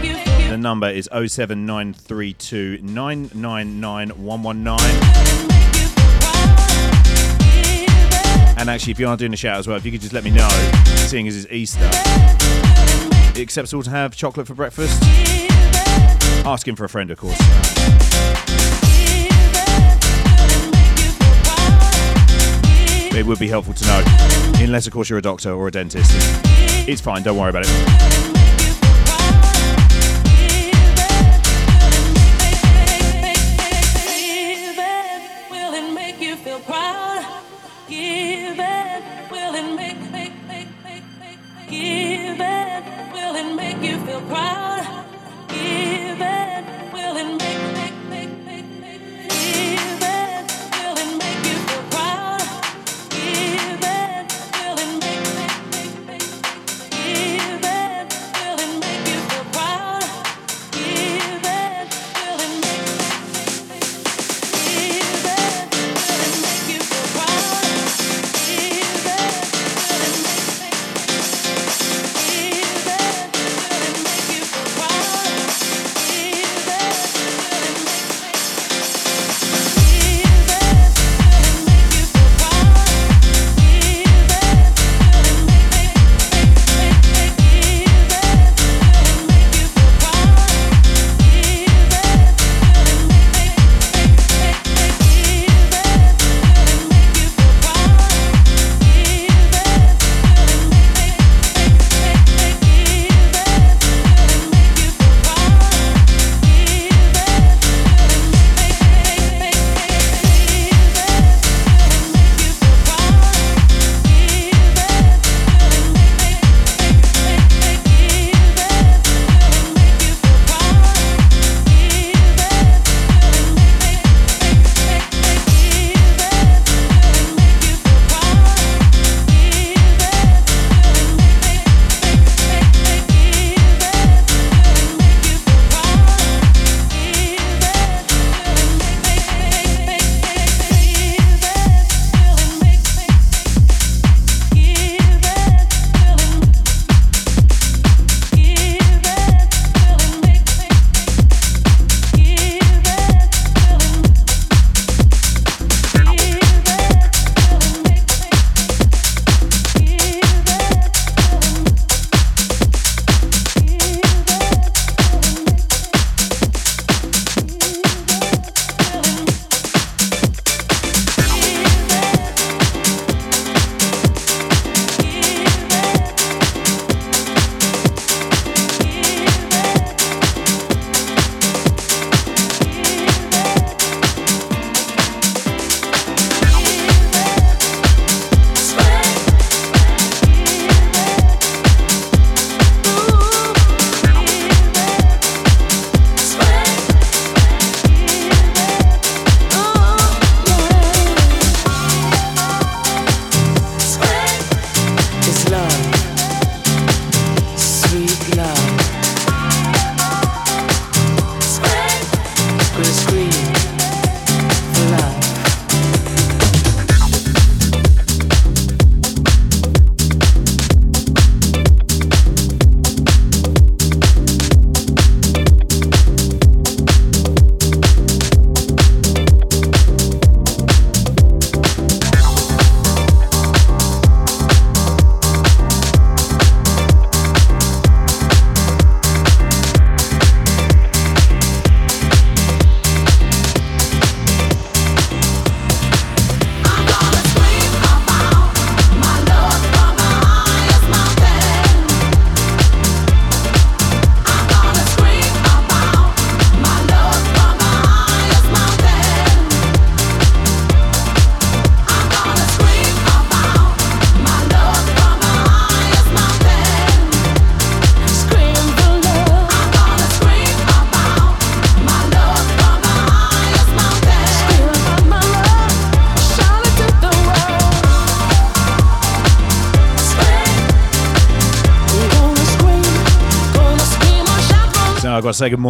The 0.53 0.59
number 0.59 0.91
is 0.91 1.09
07932 1.11 2.81
999 2.83 4.11
119. 4.11 4.79
And 8.59 8.69
actually, 8.69 8.91
if 8.91 9.01
you 9.01 9.09
are 9.09 9.16
doing 9.16 9.33
a 9.33 9.37
shout 9.37 9.57
as 9.57 9.66
well, 9.66 9.79
if 9.79 9.87
you 9.87 9.91
could 9.91 10.03
just 10.03 10.12
let 10.12 10.24
me 10.24 10.31
know, 10.31 10.51
seeing 11.07 11.27
as 11.27 11.43
it's 11.43 11.51
Easter. 11.51 11.89
It 13.35 13.39
acceptable 13.39 13.83
to 13.83 13.89
have 13.89 14.15
chocolate 14.15 14.47
for 14.47 14.53
breakfast? 14.53 15.03
Asking 16.45 16.77
for 16.77 16.85
a 16.85 16.89
friend, 16.91 17.11
of 17.11 17.16
course. 17.16 17.39
It 23.16 23.24
would 23.24 23.39
be 23.39 23.49
helpful 23.49 23.73
to 23.73 23.87
know, 23.87 24.05
unless, 24.62 24.87
of 24.87 24.93
course, 24.93 25.09
you're 25.09 25.19
a 25.19 25.23
doctor 25.23 25.51
or 25.51 25.69
a 25.69 25.70
dentist. 25.70 26.11
It's 26.87 27.01
fine, 27.01 27.23
don't 27.23 27.39
worry 27.39 27.49
about 27.49 27.65
it. 27.66 28.41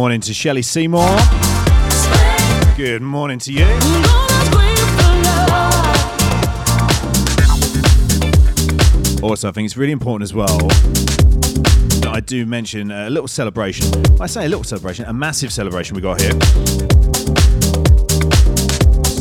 Morning 0.03 0.19
to 0.19 0.33
Shelley 0.33 0.61
Seymour. 0.61 1.07
Good 2.75 3.01
morning 3.01 3.39
to 3.39 3.53
you. 3.53 3.63
Also, 9.23 9.47
I 9.47 9.53
think 9.53 9.65
it's 9.65 9.77
really 9.77 9.93
important 9.93 10.23
as 10.23 10.33
well 10.33 10.57
that 10.57 12.09
I 12.11 12.19
do 12.19 12.45
mention 12.45 12.91
a 12.91 13.09
little 13.09 13.29
celebration. 13.29 13.87
I 14.19 14.25
say 14.25 14.43
a 14.43 14.49
little 14.49 14.65
celebration, 14.65 15.05
a 15.05 15.13
massive 15.13 15.53
celebration 15.53 15.95
we 15.95 16.01
got 16.01 16.19
here. 16.19 16.33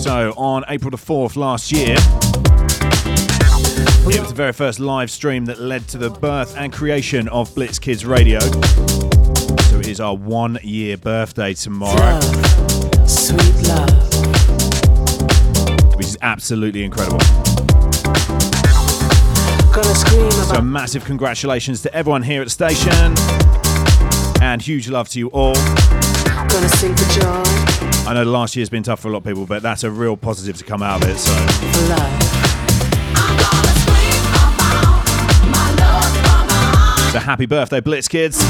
So, 0.01 0.35
on 0.37 0.65
April 0.69 0.91
the 0.91 0.97
4th 0.97 1.37
last 1.37 1.71
year, 1.71 1.95
it 4.13 4.19
was 4.19 4.31
the 4.31 4.35
very 4.35 4.53
first 4.53 4.81
live 4.81 5.13
stream 5.13 5.45
that 5.45 5.61
led 5.61 5.87
to 5.91 5.99
the 5.99 6.11
birth 6.11 6.57
and 6.57 6.73
creation 6.73 7.29
of 7.29 7.55
Blitz 7.55 7.79
Kids 7.79 8.05
Radio. 8.05 8.41
Is 9.93 10.01
our 10.01 10.17
one 10.17 10.59
year 10.63 10.97
birthday 10.97 11.53
tomorrow, 11.53 12.19
Sweet 13.07 13.69
love. 13.69 13.91
which 15.97 16.07
is 16.07 16.17
absolutely 16.23 16.83
incredible. 16.83 17.21
So, 20.47 20.63
massive 20.63 21.05
congratulations 21.05 21.83
to 21.83 21.95
everyone 21.95 22.23
here 22.23 22.41
at 22.41 22.45
the 22.45 22.51
station, 22.51 23.15
and 24.43 24.63
huge 24.63 24.89
love 24.89 25.11
to 25.11 25.19
you 25.19 25.29
all. 25.29 25.53
gonna 25.53 26.71
sing 26.71 26.97
for 26.97 27.21
joy, 27.21 27.43
I 28.09 28.15
know 28.15 28.23
last 28.25 28.57
year's 28.57 28.71
been 28.71 28.83
tough 28.83 29.01
for 29.01 29.09
a 29.09 29.11
lot 29.11 29.19
of 29.19 29.25
people, 29.25 29.45
but 29.45 29.63
that's 29.63 29.85
a 29.85 29.91
real 29.91 30.17
positive 30.17 30.57
to 30.57 30.65
come 30.65 30.83
out 30.83 31.05
of 31.05 31.11
it. 31.11 31.19
So, 31.19 31.33
love. 31.91 32.33
so 37.13 37.19
happy 37.19 37.45
birthday, 37.45 37.81
Blitz 37.81 38.09
Kids. 38.09 38.43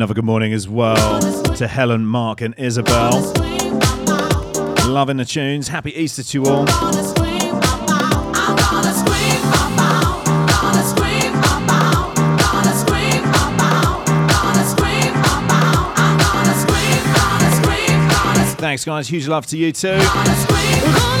Another 0.00 0.14
good 0.14 0.24
morning 0.24 0.54
as 0.54 0.66
well 0.66 1.20
to 1.54 1.68
Helen, 1.68 2.06
Mark, 2.06 2.40
and 2.40 2.54
Isabel. 2.56 3.20
Loving 4.88 5.18
the 5.18 5.26
tunes. 5.26 5.68
Happy 5.68 5.94
Easter 5.94 6.22
to 6.22 6.44
all. 6.46 6.64
Thanks, 18.56 18.86
guys. 18.86 19.06
Huge 19.06 19.28
love 19.28 19.44
to 19.48 19.58
you 19.58 19.70
too. 19.70 21.19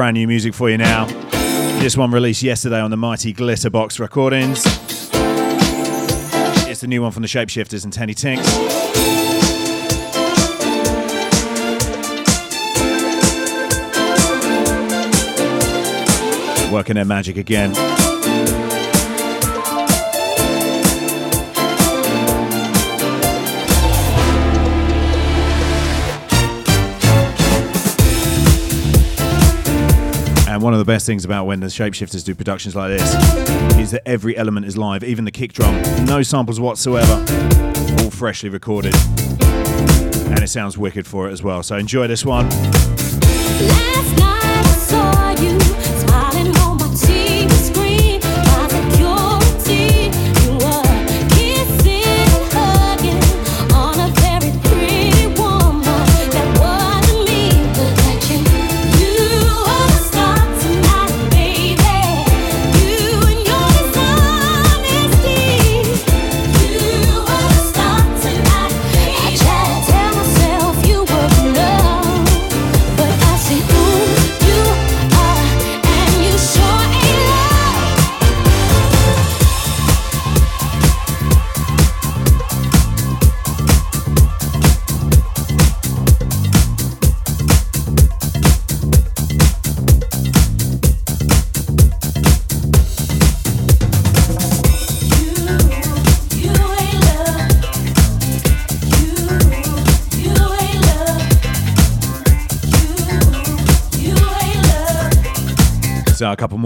Brand 0.00 0.14
new 0.14 0.26
music 0.26 0.54
for 0.54 0.70
you 0.70 0.78
now. 0.78 1.04
This 1.82 1.94
one 1.94 2.10
released 2.10 2.42
yesterday 2.42 2.80
on 2.80 2.90
the 2.90 2.96
mighty 2.96 3.34
Glitterbox 3.34 4.00
Recordings. 4.00 4.62
It's 6.66 6.80
the 6.80 6.86
new 6.86 7.02
one 7.02 7.12
from 7.12 7.20
the 7.20 7.28
Shapeshifters 7.28 7.84
and 7.84 7.92
Teni 7.92 8.16
Tinks. 8.16 8.50
Working 16.72 16.94
their 16.94 17.04
magic 17.04 17.36
again. 17.36 17.74
And 30.60 30.64
one 30.66 30.74
of 30.74 30.78
the 30.78 30.84
best 30.84 31.06
things 31.06 31.24
about 31.24 31.46
when 31.46 31.60
the 31.60 31.68
Shapeshifters 31.68 32.22
do 32.22 32.34
productions 32.34 32.76
like 32.76 32.90
this 32.90 33.14
is 33.78 33.92
that 33.92 34.06
every 34.06 34.36
element 34.36 34.66
is 34.66 34.76
live, 34.76 35.02
even 35.02 35.24
the 35.24 35.30
kick 35.30 35.54
drum. 35.54 35.74
No 36.04 36.22
samples 36.22 36.60
whatsoever. 36.60 37.14
All 38.02 38.10
freshly 38.10 38.50
recorded. 38.50 38.94
And 38.94 40.42
it 40.42 40.50
sounds 40.50 40.76
wicked 40.76 41.06
for 41.06 41.30
it 41.30 41.32
as 41.32 41.42
well. 41.42 41.62
So 41.62 41.76
enjoy 41.76 42.08
this 42.08 42.26
one. 42.26 42.50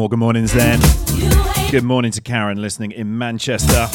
More 0.05 0.11
good 0.11 0.19
mornings 0.19 0.53
then. 0.53 0.79
Good 1.71 1.83
morning 1.83 2.13
to 2.13 2.21
Karen 2.21 2.61
listening 2.61 2.93
in 2.93 3.17
Manchester. 3.17 3.87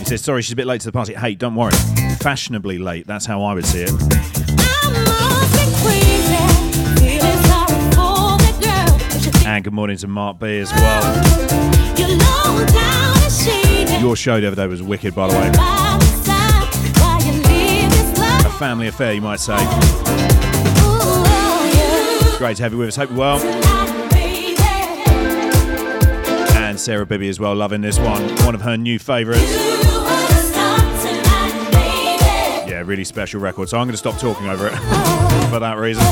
He 0.00 0.04
says, 0.04 0.20
sorry, 0.20 0.42
she's 0.42 0.50
a 0.50 0.56
bit 0.56 0.66
late 0.66 0.80
to 0.80 0.88
the 0.88 0.92
party. 0.92 1.14
Hey, 1.14 1.36
don't 1.36 1.54
worry. 1.54 1.70
Fashionably 2.18 2.78
late. 2.78 3.06
That's 3.06 3.24
how 3.24 3.40
I 3.44 3.54
would 3.54 3.64
see 3.64 3.82
it. 3.84 3.90
I 3.92 3.94
must 4.90 5.52
be 5.54 5.64
crazy, 5.78 6.34
feeling 6.98 7.38
sorry 7.44 7.78
for 7.94 8.34
that 8.42 8.58
girl. 8.60 8.98
But 8.98 9.24
you 9.24 9.30
think 9.30 9.46
And 9.46 9.62
good 9.62 9.72
morning 9.72 9.96
to 9.98 10.08
Mark 10.08 10.40
B 10.40 10.58
as 10.58 10.72
well. 10.72 11.14
you're 11.96 12.08
low 12.08 12.66
down 12.66 13.16
and 13.22 13.32
shady. 13.32 14.02
Your 14.02 14.16
show 14.16 14.40
the 14.40 14.48
other 14.48 14.56
day 14.56 14.66
was 14.66 14.82
wicked, 14.82 15.14
by 15.14 15.28
the 15.28 15.34
way. 15.34 15.50
By 15.52 15.98
my 16.00 16.04
side 16.24 16.98
while 16.98 17.22
you 17.22 17.40
live 17.42 17.90
this 17.92 18.44
A 18.44 18.50
family 18.58 18.88
affair, 18.88 19.12
you 19.12 19.20
might 19.20 19.38
say. 19.38 19.56
Great 22.38 22.56
to 22.56 22.64
have 22.64 22.72
you 22.72 22.78
with 22.78 22.88
us. 22.88 22.96
Hope 22.96 23.10
you're 23.10 23.18
well. 23.20 23.91
Tonight, 26.84 26.94
baby. 26.94 26.98
And 26.98 26.98
Sarah 26.98 27.06
Bibby 27.06 27.28
as 27.28 27.38
well, 27.40 27.54
loving 27.54 27.80
this 27.80 27.98
one. 27.98 28.22
One 28.44 28.54
of 28.54 28.62
her 28.62 28.76
new 28.76 28.98
favourites. 28.98 29.40
You 29.40 29.58
are 29.58 30.28
the 30.28 30.34
star 30.34 30.78
tonight, 30.78 31.70
baby. 31.72 32.70
Yeah, 32.70 32.82
really 32.84 33.04
special 33.04 33.40
record. 33.40 33.68
So 33.68 33.78
I'm 33.78 33.86
going 33.86 33.92
to 33.92 33.98
stop 33.98 34.18
talking 34.18 34.48
over 34.48 34.66
it 34.66 34.72
for 35.50 35.60
that 35.60 35.76
reason. 35.78 36.02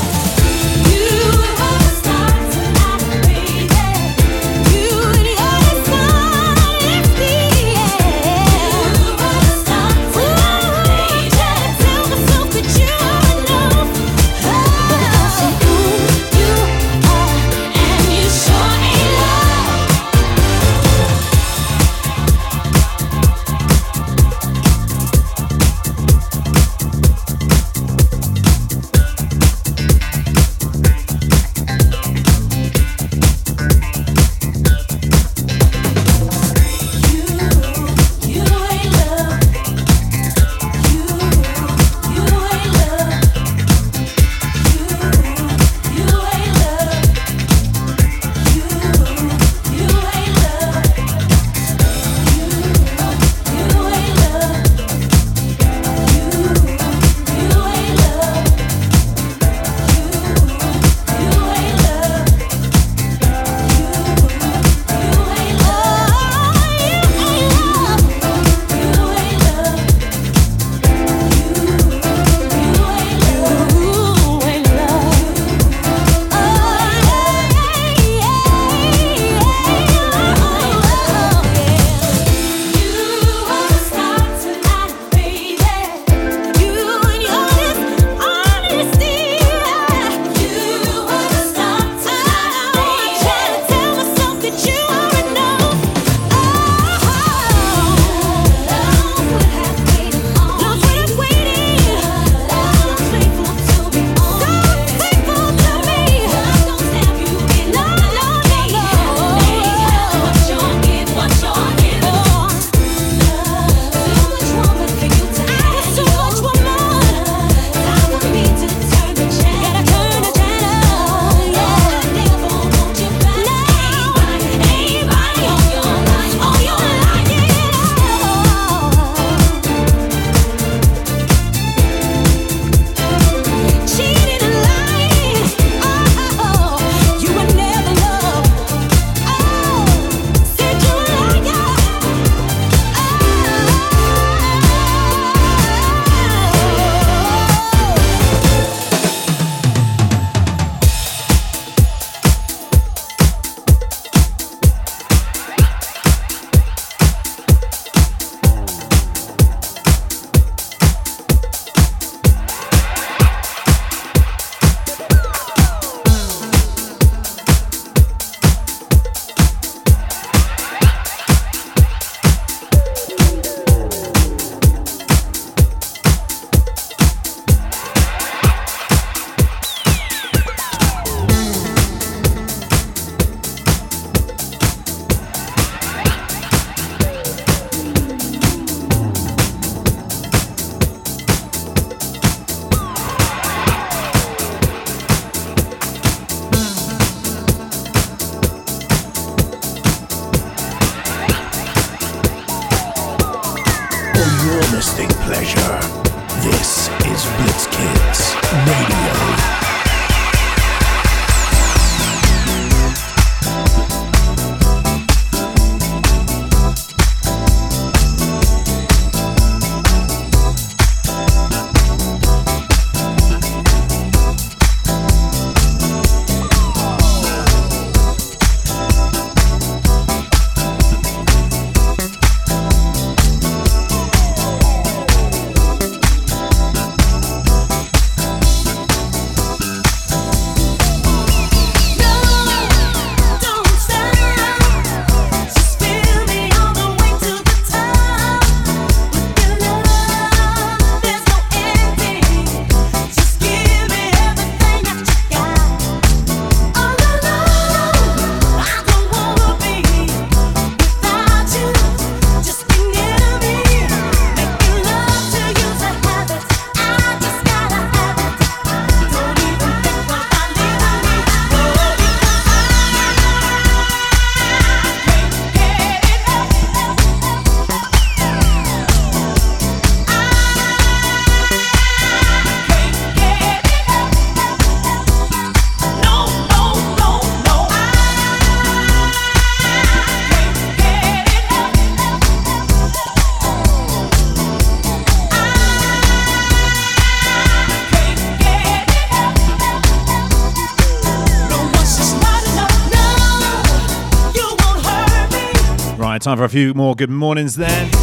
For 306.41 306.45
a 306.45 306.49
few 306.49 306.73
more 306.73 306.95
good 306.95 307.11
mornings 307.11 307.55
then. 307.55 307.93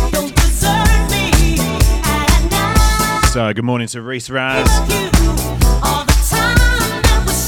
So, 3.32 3.52
good 3.52 3.64
morning 3.64 3.88
to 3.88 4.00
Reese 4.00 4.30
Raz. 4.30 4.68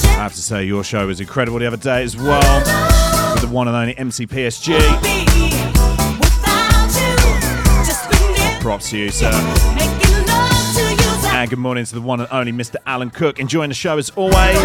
I 0.03 0.17
have 0.17 0.35
to 0.35 0.43
say, 0.43 0.65
your 0.65 0.83
show 0.83 1.07
was 1.07 1.21
incredible 1.21 1.61
the 1.61 1.69
other 1.69 1.77
day 1.77 2.03
as 2.03 2.17
well. 2.17 2.59
With 3.35 3.41
the 3.41 3.49
one 3.53 3.69
and 3.69 3.77
only 3.77 3.97
MC 3.97 4.27
PSG. 4.27 4.81
Props 8.61 8.91
to 8.91 8.99
you, 8.99 9.11
sir. 9.13 9.31
And 11.31 11.49
good 11.49 11.61
morning 11.61 11.85
to 11.85 11.95
the 11.95 12.01
one 12.01 12.19
and 12.19 12.29
only 12.33 12.51
Mr. 12.51 12.79
Alan 12.85 13.11
Cook. 13.11 13.39
Enjoying 13.39 13.69
the 13.69 13.77
show 13.77 13.97
as 13.97 14.11
always. 14.17 14.59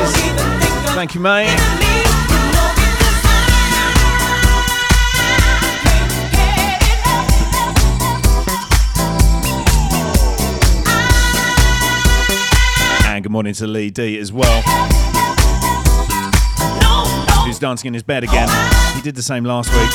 Thank 0.95 1.13
you, 1.13 1.21
mate. 1.21 2.14
Morning 13.35 13.53
to 13.53 13.67
Lee 13.67 13.89
D 13.89 14.17
as 14.17 14.31
well. 14.31 14.61
Who's 17.43 17.59
dancing 17.59 17.89
in 17.89 17.93
his 17.93 18.01
bed 18.01 18.23
again. 18.23 18.47
He 18.95 19.01
did 19.01 19.13
the 19.13 19.21
same 19.21 19.43
last 19.43 19.69
week. 19.73 19.91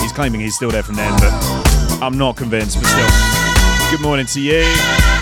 He's 0.00 0.10
claiming 0.10 0.40
he's 0.40 0.56
still 0.56 0.72
there 0.72 0.82
from 0.82 0.96
then, 0.96 1.12
but 1.20 2.02
I'm 2.02 2.18
not 2.18 2.36
convinced, 2.36 2.82
but 2.82 2.88
still. 2.88 3.96
Good 3.96 4.02
morning 4.02 4.26
to 4.26 4.40
you. 4.40 5.19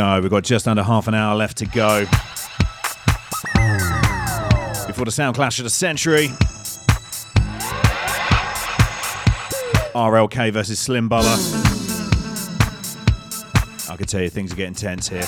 So 0.00 0.18
we've 0.18 0.30
got 0.30 0.44
just 0.44 0.66
under 0.66 0.82
half 0.82 1.08
an 1.08 1.14
hour 1.14 1.36
left 1.36 1.58
to 1.58 1.66
go. 1.66 2.06
Before 4.86 5.04
the 5.04 5.10
sound 5.10 5.36
clash 5.36 5.58
of 5.58 5.64
the 5.64 5.68
century. 5.68 6.28
RLK 9.92 10.54
versus 10.54 10.78
Slim 10.78 11.10
Bubba. 11.10 11.36
I 13.90 13.96
can 13.96 14.06
tell 14.06 14.22
you 14.22 14.30
things 14.30 14.54
are 14.54 14.56
getting 14.56 14.72
tense 14.72 15.06
here. 15.06 15.20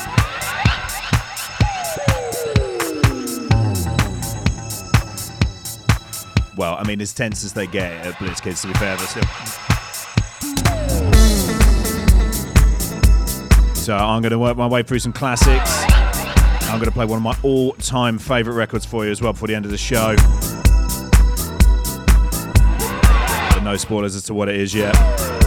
Well, 6.56 6.76
I 6.78 6.84
mean, 6.86 7.02
as 7.02 7.12
tense 7.12 7.44
as 7.44 7.52
they 7.52 7.66
get 7.66 8.06
at 8.06 8.18
Blitz 8.18 8.40
Kids, 8.40 8.62
to 8.62 8.68
be 8.68 8.72
fair, 8.72 8.96
but 8.96 9.04
still. 9.04 9.61
So 13.82 13.96
uh, 13.96 14.00
I'm 14.00 14.22
going 14.22 14.30
to 14.30 14.38
work 14.38 14.56
my 14.56 14.68
way 14.68 14.84
through 14.84 15.00
some 15.00 15.12
classics. 15.12 15.82
I'm 16.70 16.78
going 16.78 16.84
to 16.84 16.92
play 16.92 17.04
one 17.04 17.16
of 17.16 17.22
my 17.24 17.36
all-time 17.42 18.16
favourite 18.16 18.56
records 18.56 18.86
for 18.86 19.04
you 19.04 19.10
as 19.10 19.20
well 19.20 19.32
before 19.32 19.48
the 19.48 19.56
end 19.56 19.64
of 19.64 19.72
the 19.72 19.76
show. 19.76 20.14
But 23.50 23.64
no 23.64 23.76
spoilers 23.76 24.14
as 24.14 24.22
to 24.26 24.34
what 24.34 24.48
it 24.48 24.54
is 24.54 24.72
yet. 24.72 25.41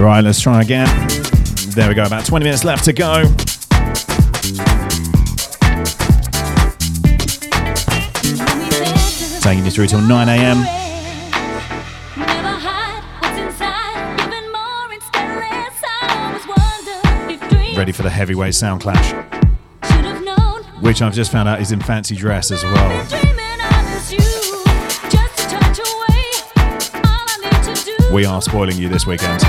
Right, 0.00 0.20
let's 0.22 0.40
try 0.40 0.62
again. 0.62 0.88
There 1.70 1.88
we 1.88 1.94
go, 1.94 2.04
about 2.04 2.24
20 2.24 2.44
minutes 2.44 2.64
left 2.64 2.84
to 2.84 2.92
go. 2.92 3.24
Taking 9.40 9.64
you 9.64 9.70
through 9.70 9.86
till 9.86 10.00
9 10.00 10.28
a.m. 10.28 10.86
ready 17.76 17.92
for 17.92 18.02
the 18.02 18.10
heavyweight 18.10 18.54
sound 18.54 18.80
clash 18.80 19.35
which 20.80 21.02
I've 21.02 21.14
just 21.14 21.32
found 21.32 21.48
out 21.48 21.60
is 21.60 21.72
in 21.72 21.80
fancy 21.80 22.14
dress 22.16 22.50
as 22.50 22.62
well. 22.62 23.06
We 28.12 28.24
are 28.24 28.40
spoiling 28.40 28.78
you 28.78 28.88
this 28.88 29.06
weekend. 29.06 29.42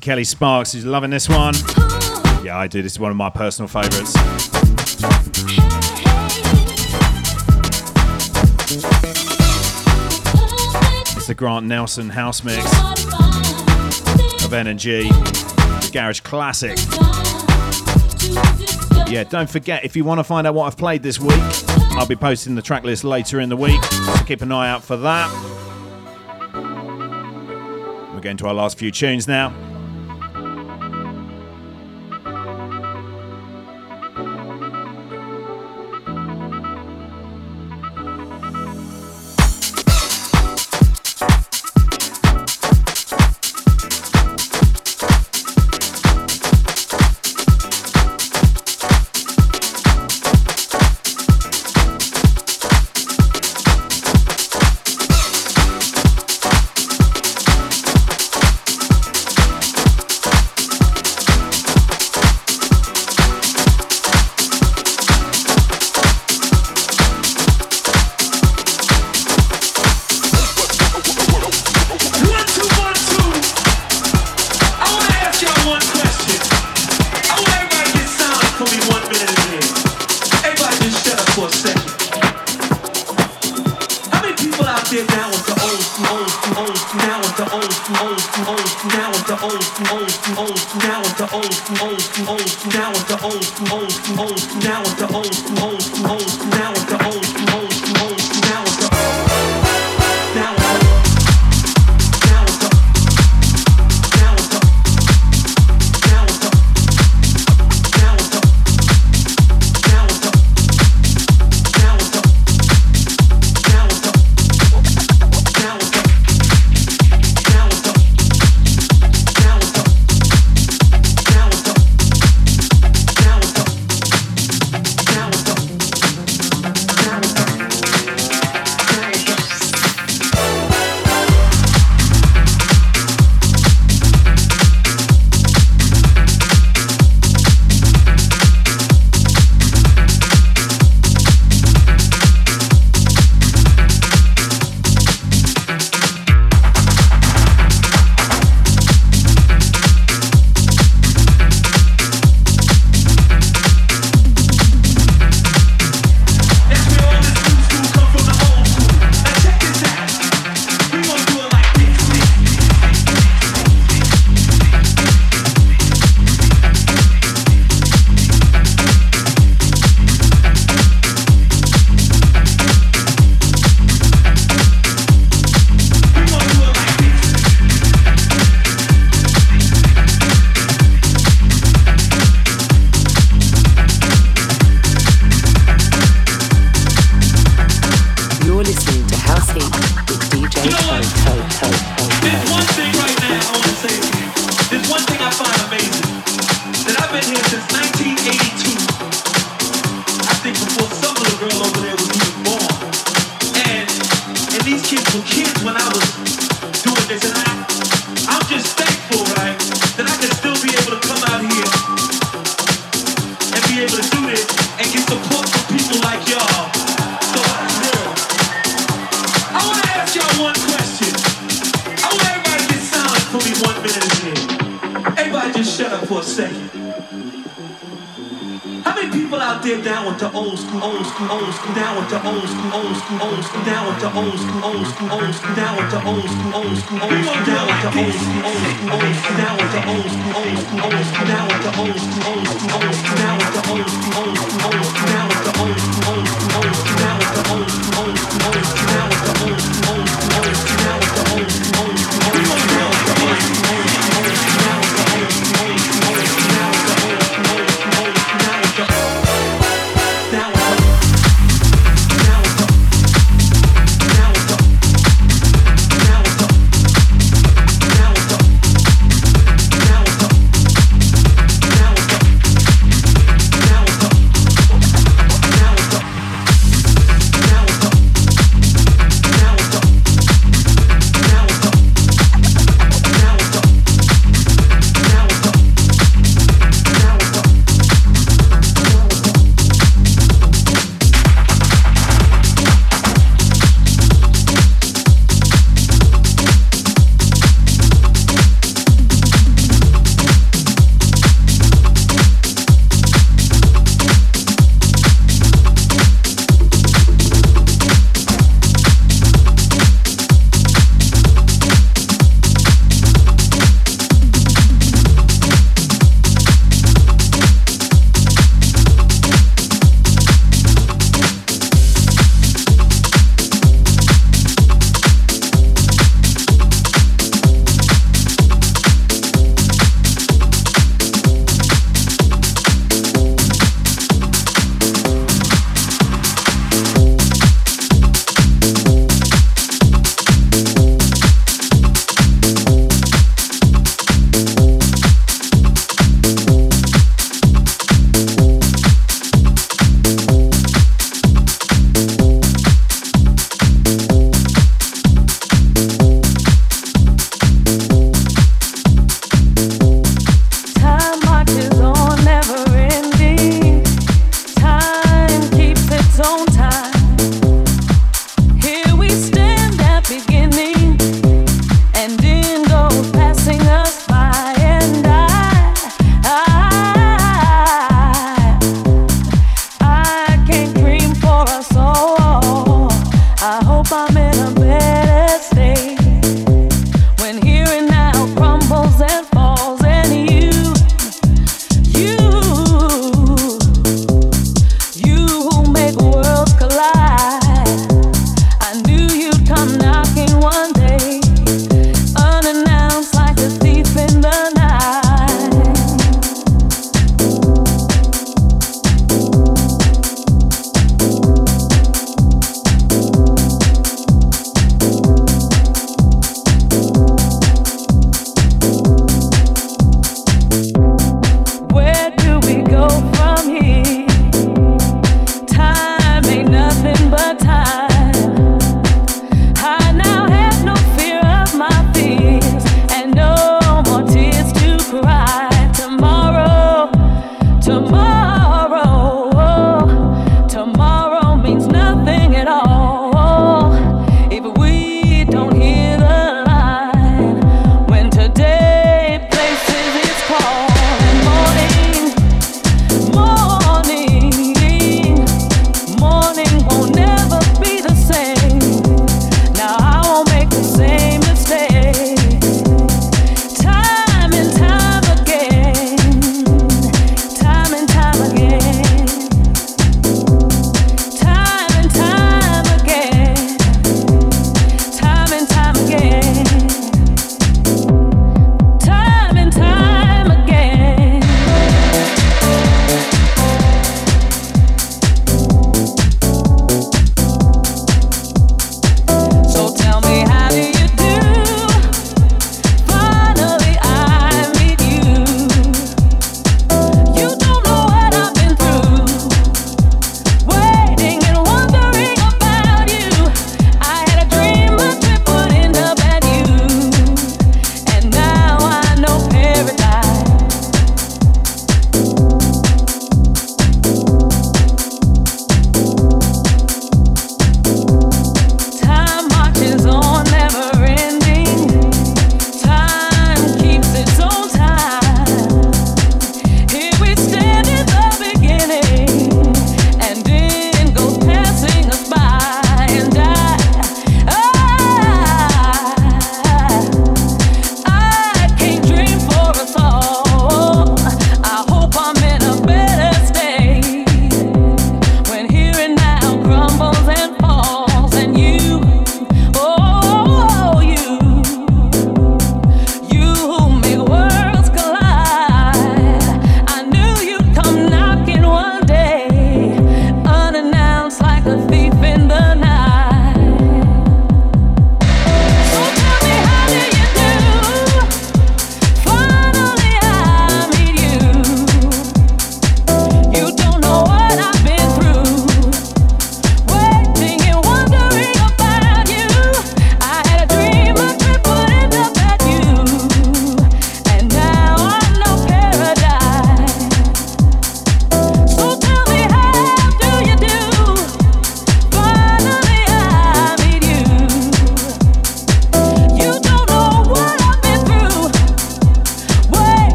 Kelly 0.00 0.24
Sparks, 0.24 0.72
who's 0.72 0.86
loving 0.86 1.10
this 1.10 1.28
one. 1.28 1.54
Yeah, 2.42 2.56
I 2.56 2.66
do. 2.68 2.80
This 2.80 2.92
is 2.92 2.98
one 2.98 3.10
of 3.10 3.16
my 3.16 3.28
personal 3.28 3.68
favourites. 3.68 4.14
It's 11.16 11.26
the 11.26 11.34
Grant 11.36 11.66
Nelson 11.66 12.08
house 12.08 12.42
mix 12.42 12.64
of 14.44 14.52
NG, 14.54 15.10
garage 15.92 16.20
classic. 16.20 16.78
Yeah, 19.10 19.24
don't 19.24 19.50
forget 19.50 19.84
if 19.84 19.96
you 19.96 20.04
want 20.04 20.18
to 20.18 20.24
find 20.24 20.46
out 20.46 20.54
what 20.54 20.66
I've 20.66 20.78
played 20.78 21.02
this 21.02 21.20
week, 21.20 21.42
I'll 21.92 22.06
be 22.06 22.16
posting 22.16 22.54
the 22.54 22.62
track 22.62 22.84
list 22.84 23.04
later 23.04 23.40
in 23.40 23.48
the 23.48 23.56
week, 23.56 23.82
so 23.84 24.24
keep 24.24 24.40
an 24.40 24.52
eye 24.52 24.70
out 24.70 24.82
for 24.82 24.96
that. 24.96 25.30
We're 28.14 28.20
getting 28.20 28.38
to 28.38 28.46
our 28.46 28.54
last 28.54 28.78
few 28.78 28.90
tunes 28.90 29.28
now. 29.28 29.69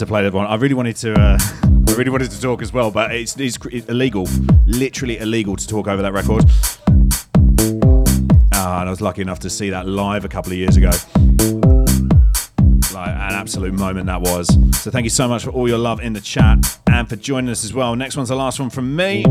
To 0.00 0.06
play 0.06 0.22
that 0.22 0.32
one. 0.32 0.46
I 0.46 0.54
really 0.56 0.74
wanted 0.74 0.96
to. 0.96 1.12
Uh, 1.12 1.38
I 1.88 1.92
really 1.92 2.10
wanted 2.10 2.30
to 2.30 2.40
talk 2.40 2.62
as 2.62 2.72
well, 2.72 2.90
but 2.90 3.12
it's, 3.12 3.36
it's 3.38 3.58
illegal, 3.86 4.26
literally 4.66 5.18
illegal 5.18 5.56
to 5.56 5.66
talk 5.66 5.88
over 5.88 6.02
that 6.02 6.12
record. 6.12 6.44
Ah, 8.54 8.80
and 8.80 8.88
I 8.88 8.90
was 8.90 9.00
lucky 9.00 9.22
enough 9.22 9.40
to 9.40 9.50
see 9.50 9.70
that 9.70 9.86
live 9.86 10.24
a 10.24 10.28
couple 10.28 10.52
of 10.52 10.58
years 10.58 10.76
ago. 10.76 10.90
Like 12.94 13.08
an 13.10 13.34
absolute 13.34 13.74
moment 13.74 14.06
that 14.06 14.20
was. 14.20 14.48
So 14.80 14.90
thank 14.90 15.04
you 15.04 15.10
so 15.10 15.28
much 15.28 15.44
for 15.44 15.50
all 15.50 15.68
your 15.68 15.78
love 15.78 16.00
in 16.00 16.12
the 16.12 16.20
chat 16.20 16.78
and 16.90 17.08
for 17.08 17.16
joining 17.16 17.50
us 17.50 17.64
as 17.64 17.74
well. 17.74 17.94
Next 17.96 18.16
one's 18.16 18.30
the 18.30 18.36
last 18.36 18.60
one 18.60 18.70
from 18.70 18.94
me. 18.96 19.24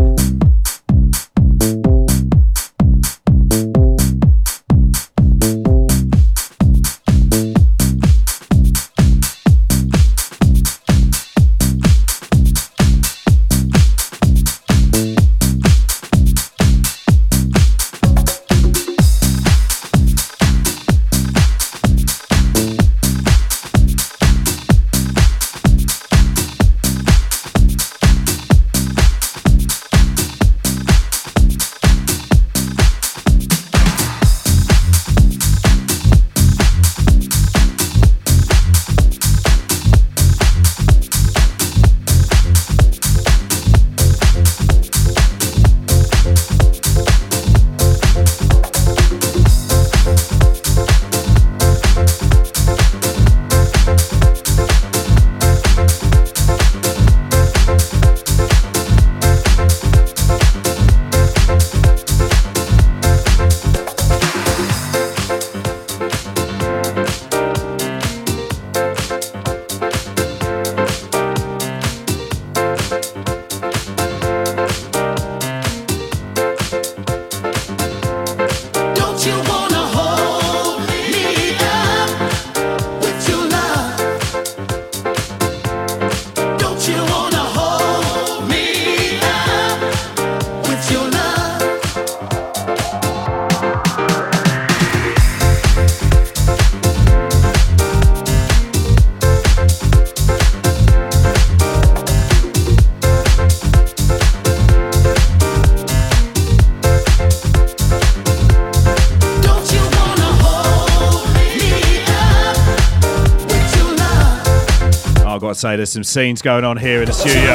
Say, 115.60 115.76
there's 115.76 115.92
some 115.92 116.06
scenes 116.06 116.42
going 116.42 116.64
on 116.64 116.78
here 116.78 117.02
in 117.02 117.06
the 117.06 117.12
studio. 117.12 117.52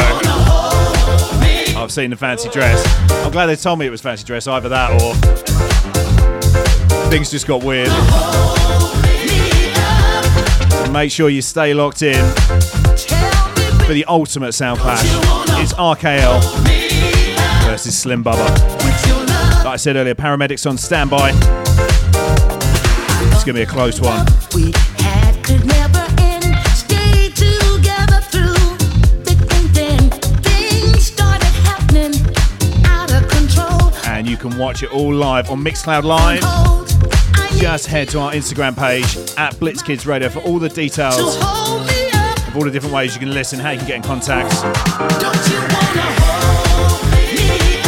I've 1.81 1.91
seen 1.91 2.11
the 2.11 2.17
fancy 2.17 2.51
dress. 2.51 2.85
I'm 3.25 3.33
glad 3.33 3.47
they 3.47 3.57
told 3.57 3.79
me 3.79 3.87
it 3.87 3.91
was 3.91 4.03
fancy 4.03 4.25
dress, 4.25 4.47
either 4.47 4.69
that 4.69 4.91
or 4.93 5.15
things 7.11 7.31
just 7.31 7.47
got 7.47 7.65
weird. 7.65 7.89
Make 10.93 11.11
sure 11.11 11.31
you 11.31 11.41
stay 11.41 11.73
locked 11.73 12.03
in 12.03 12.23
for 13.87 13.95
the 13.95 14.05
ultimate 14.07 14.53
sound 14.53 14.81
clash. 14.81 15.03
It's 15.63 15.73
RKL 15.73 16.43
versus 17.65 17.97
Slim 17.97 18.23
Bubba. 18.23 18.49
Like 19.65 19.67
I 19.67 19.77
said 19.77 19.97
earlier, 19.97 20.15
paramedics 20.15 20.69
on 20.69 20.77
standby. 20.77 21.31
It's 23.33 23.45
to 23.45 23.53
be 23.55 23.63
a 23.63 23.67
close 23.67 23.99
one. 23.99 24.27
And 34.55 34.61
watch 34.61 34.85
it 34.85 34.93
all 34.93 35.13
live 35.13 35.51
on 35.51 35.65
Mixcloud 35.65 36.05
Live. 36.05 36.39
Hold, 36.45 36.89
I 37.35 37.49
need 37.53 37.61
just 37.63 37.89
head 37.89 38.09
to 38.11 38.21
our 38.21 38.31
Instagram 38.31 38.77
page 38.79 39.05
at 39.37 39.59
Blitz 39.59 39.83
Kids 39.83 40.07
Radio 40.07 40.29
for 40.29 40.39
all 40.41 40.61
the 40.61 40.69
details 40.69 41.19
of 41.19 42.57
all 42.57 42.63
the 42.63 42.71
different 42.71 42.95
ways 42.95 43.15
you 43.15 43.21
can 43.21 43.33
listen, 43.33 43.59
how 43.59 43.71
you 43.71 43.79
can 43.79 43.89
get 43.89 43.97
in 43.97 44.03
contact. 44.03 44.53
Don't 45.21 45.35
you 45.49 45.59
wanna 45.59 46.05
hold 46.71 47.03
me 47.11 47.83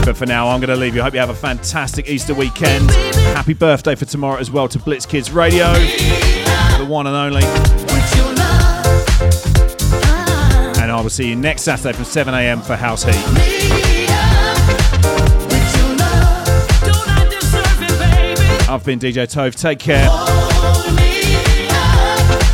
up? 0.00 0.04
But 0.04 0.16
for 0.16 0.26
now, 0.26 0.48
I'm 0.48 0.58
going 0.58 0.70
to 0.70 0.76
leave 0.76 0.96
you. 0.96 1.02
I 1.02 1.04
hope 1.04 1.14
you 1.14 1.20
have 1.20 1.30
a 1.30 1.34
fantastic 1.34 2.08
Easter 2.08 2.34
weekend. 2.34 2.90
Happy 2.90 3.54
birthday 3.54 3.94
for 3.94 4.06
tomorrow 4.06 4.40
as 4.40 4.50
well 4.50 4.66
to 4.66 4.80
Blitz 4.80 5.06
Kids 5.06 5.30
Radio, 5.30 5.72
the 5.72 6.86
one 6.88 7.06
and 7.06 7.14
only. 7.14 7.44
With 7.44 8.16
your 8.16 8.34
love, 8.34 9.06
And 10.78 10.90
I 10.90 11.00
will 11.00 11.10
see 11.10 11.28
you 11.28 11.36
next 11.36 11.62
Saturday 11.62 11.92
from 11.92 12.06
7 12.06 12.34
a.m. 12.34 12.60
for 12.60 12.74
House 12.74 13.04
Heat. 13.04 14.03
I've 18.74 18.84
been 18.84 18.98
DJ 18.98 19.24
Toph. 19.28 19.54
Take 19.54 19.78
care 19.78 20.10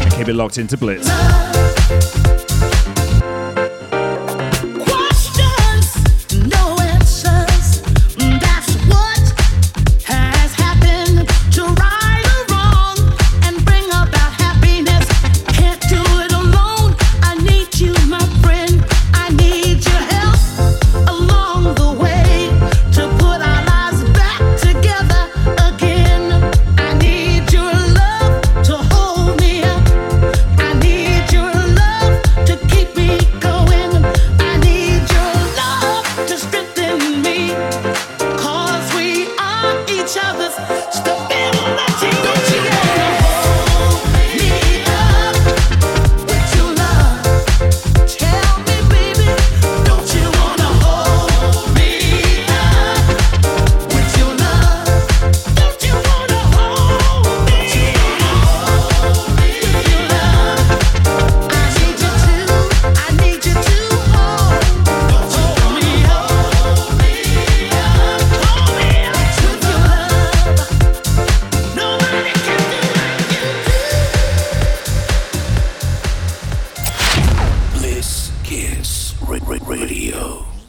and 0.02 0.12
keep 0.12 0.28
it 0.28 0.34
locked 0.34 0.58
into 0.58 0.76
Blitz. 0.76 1.08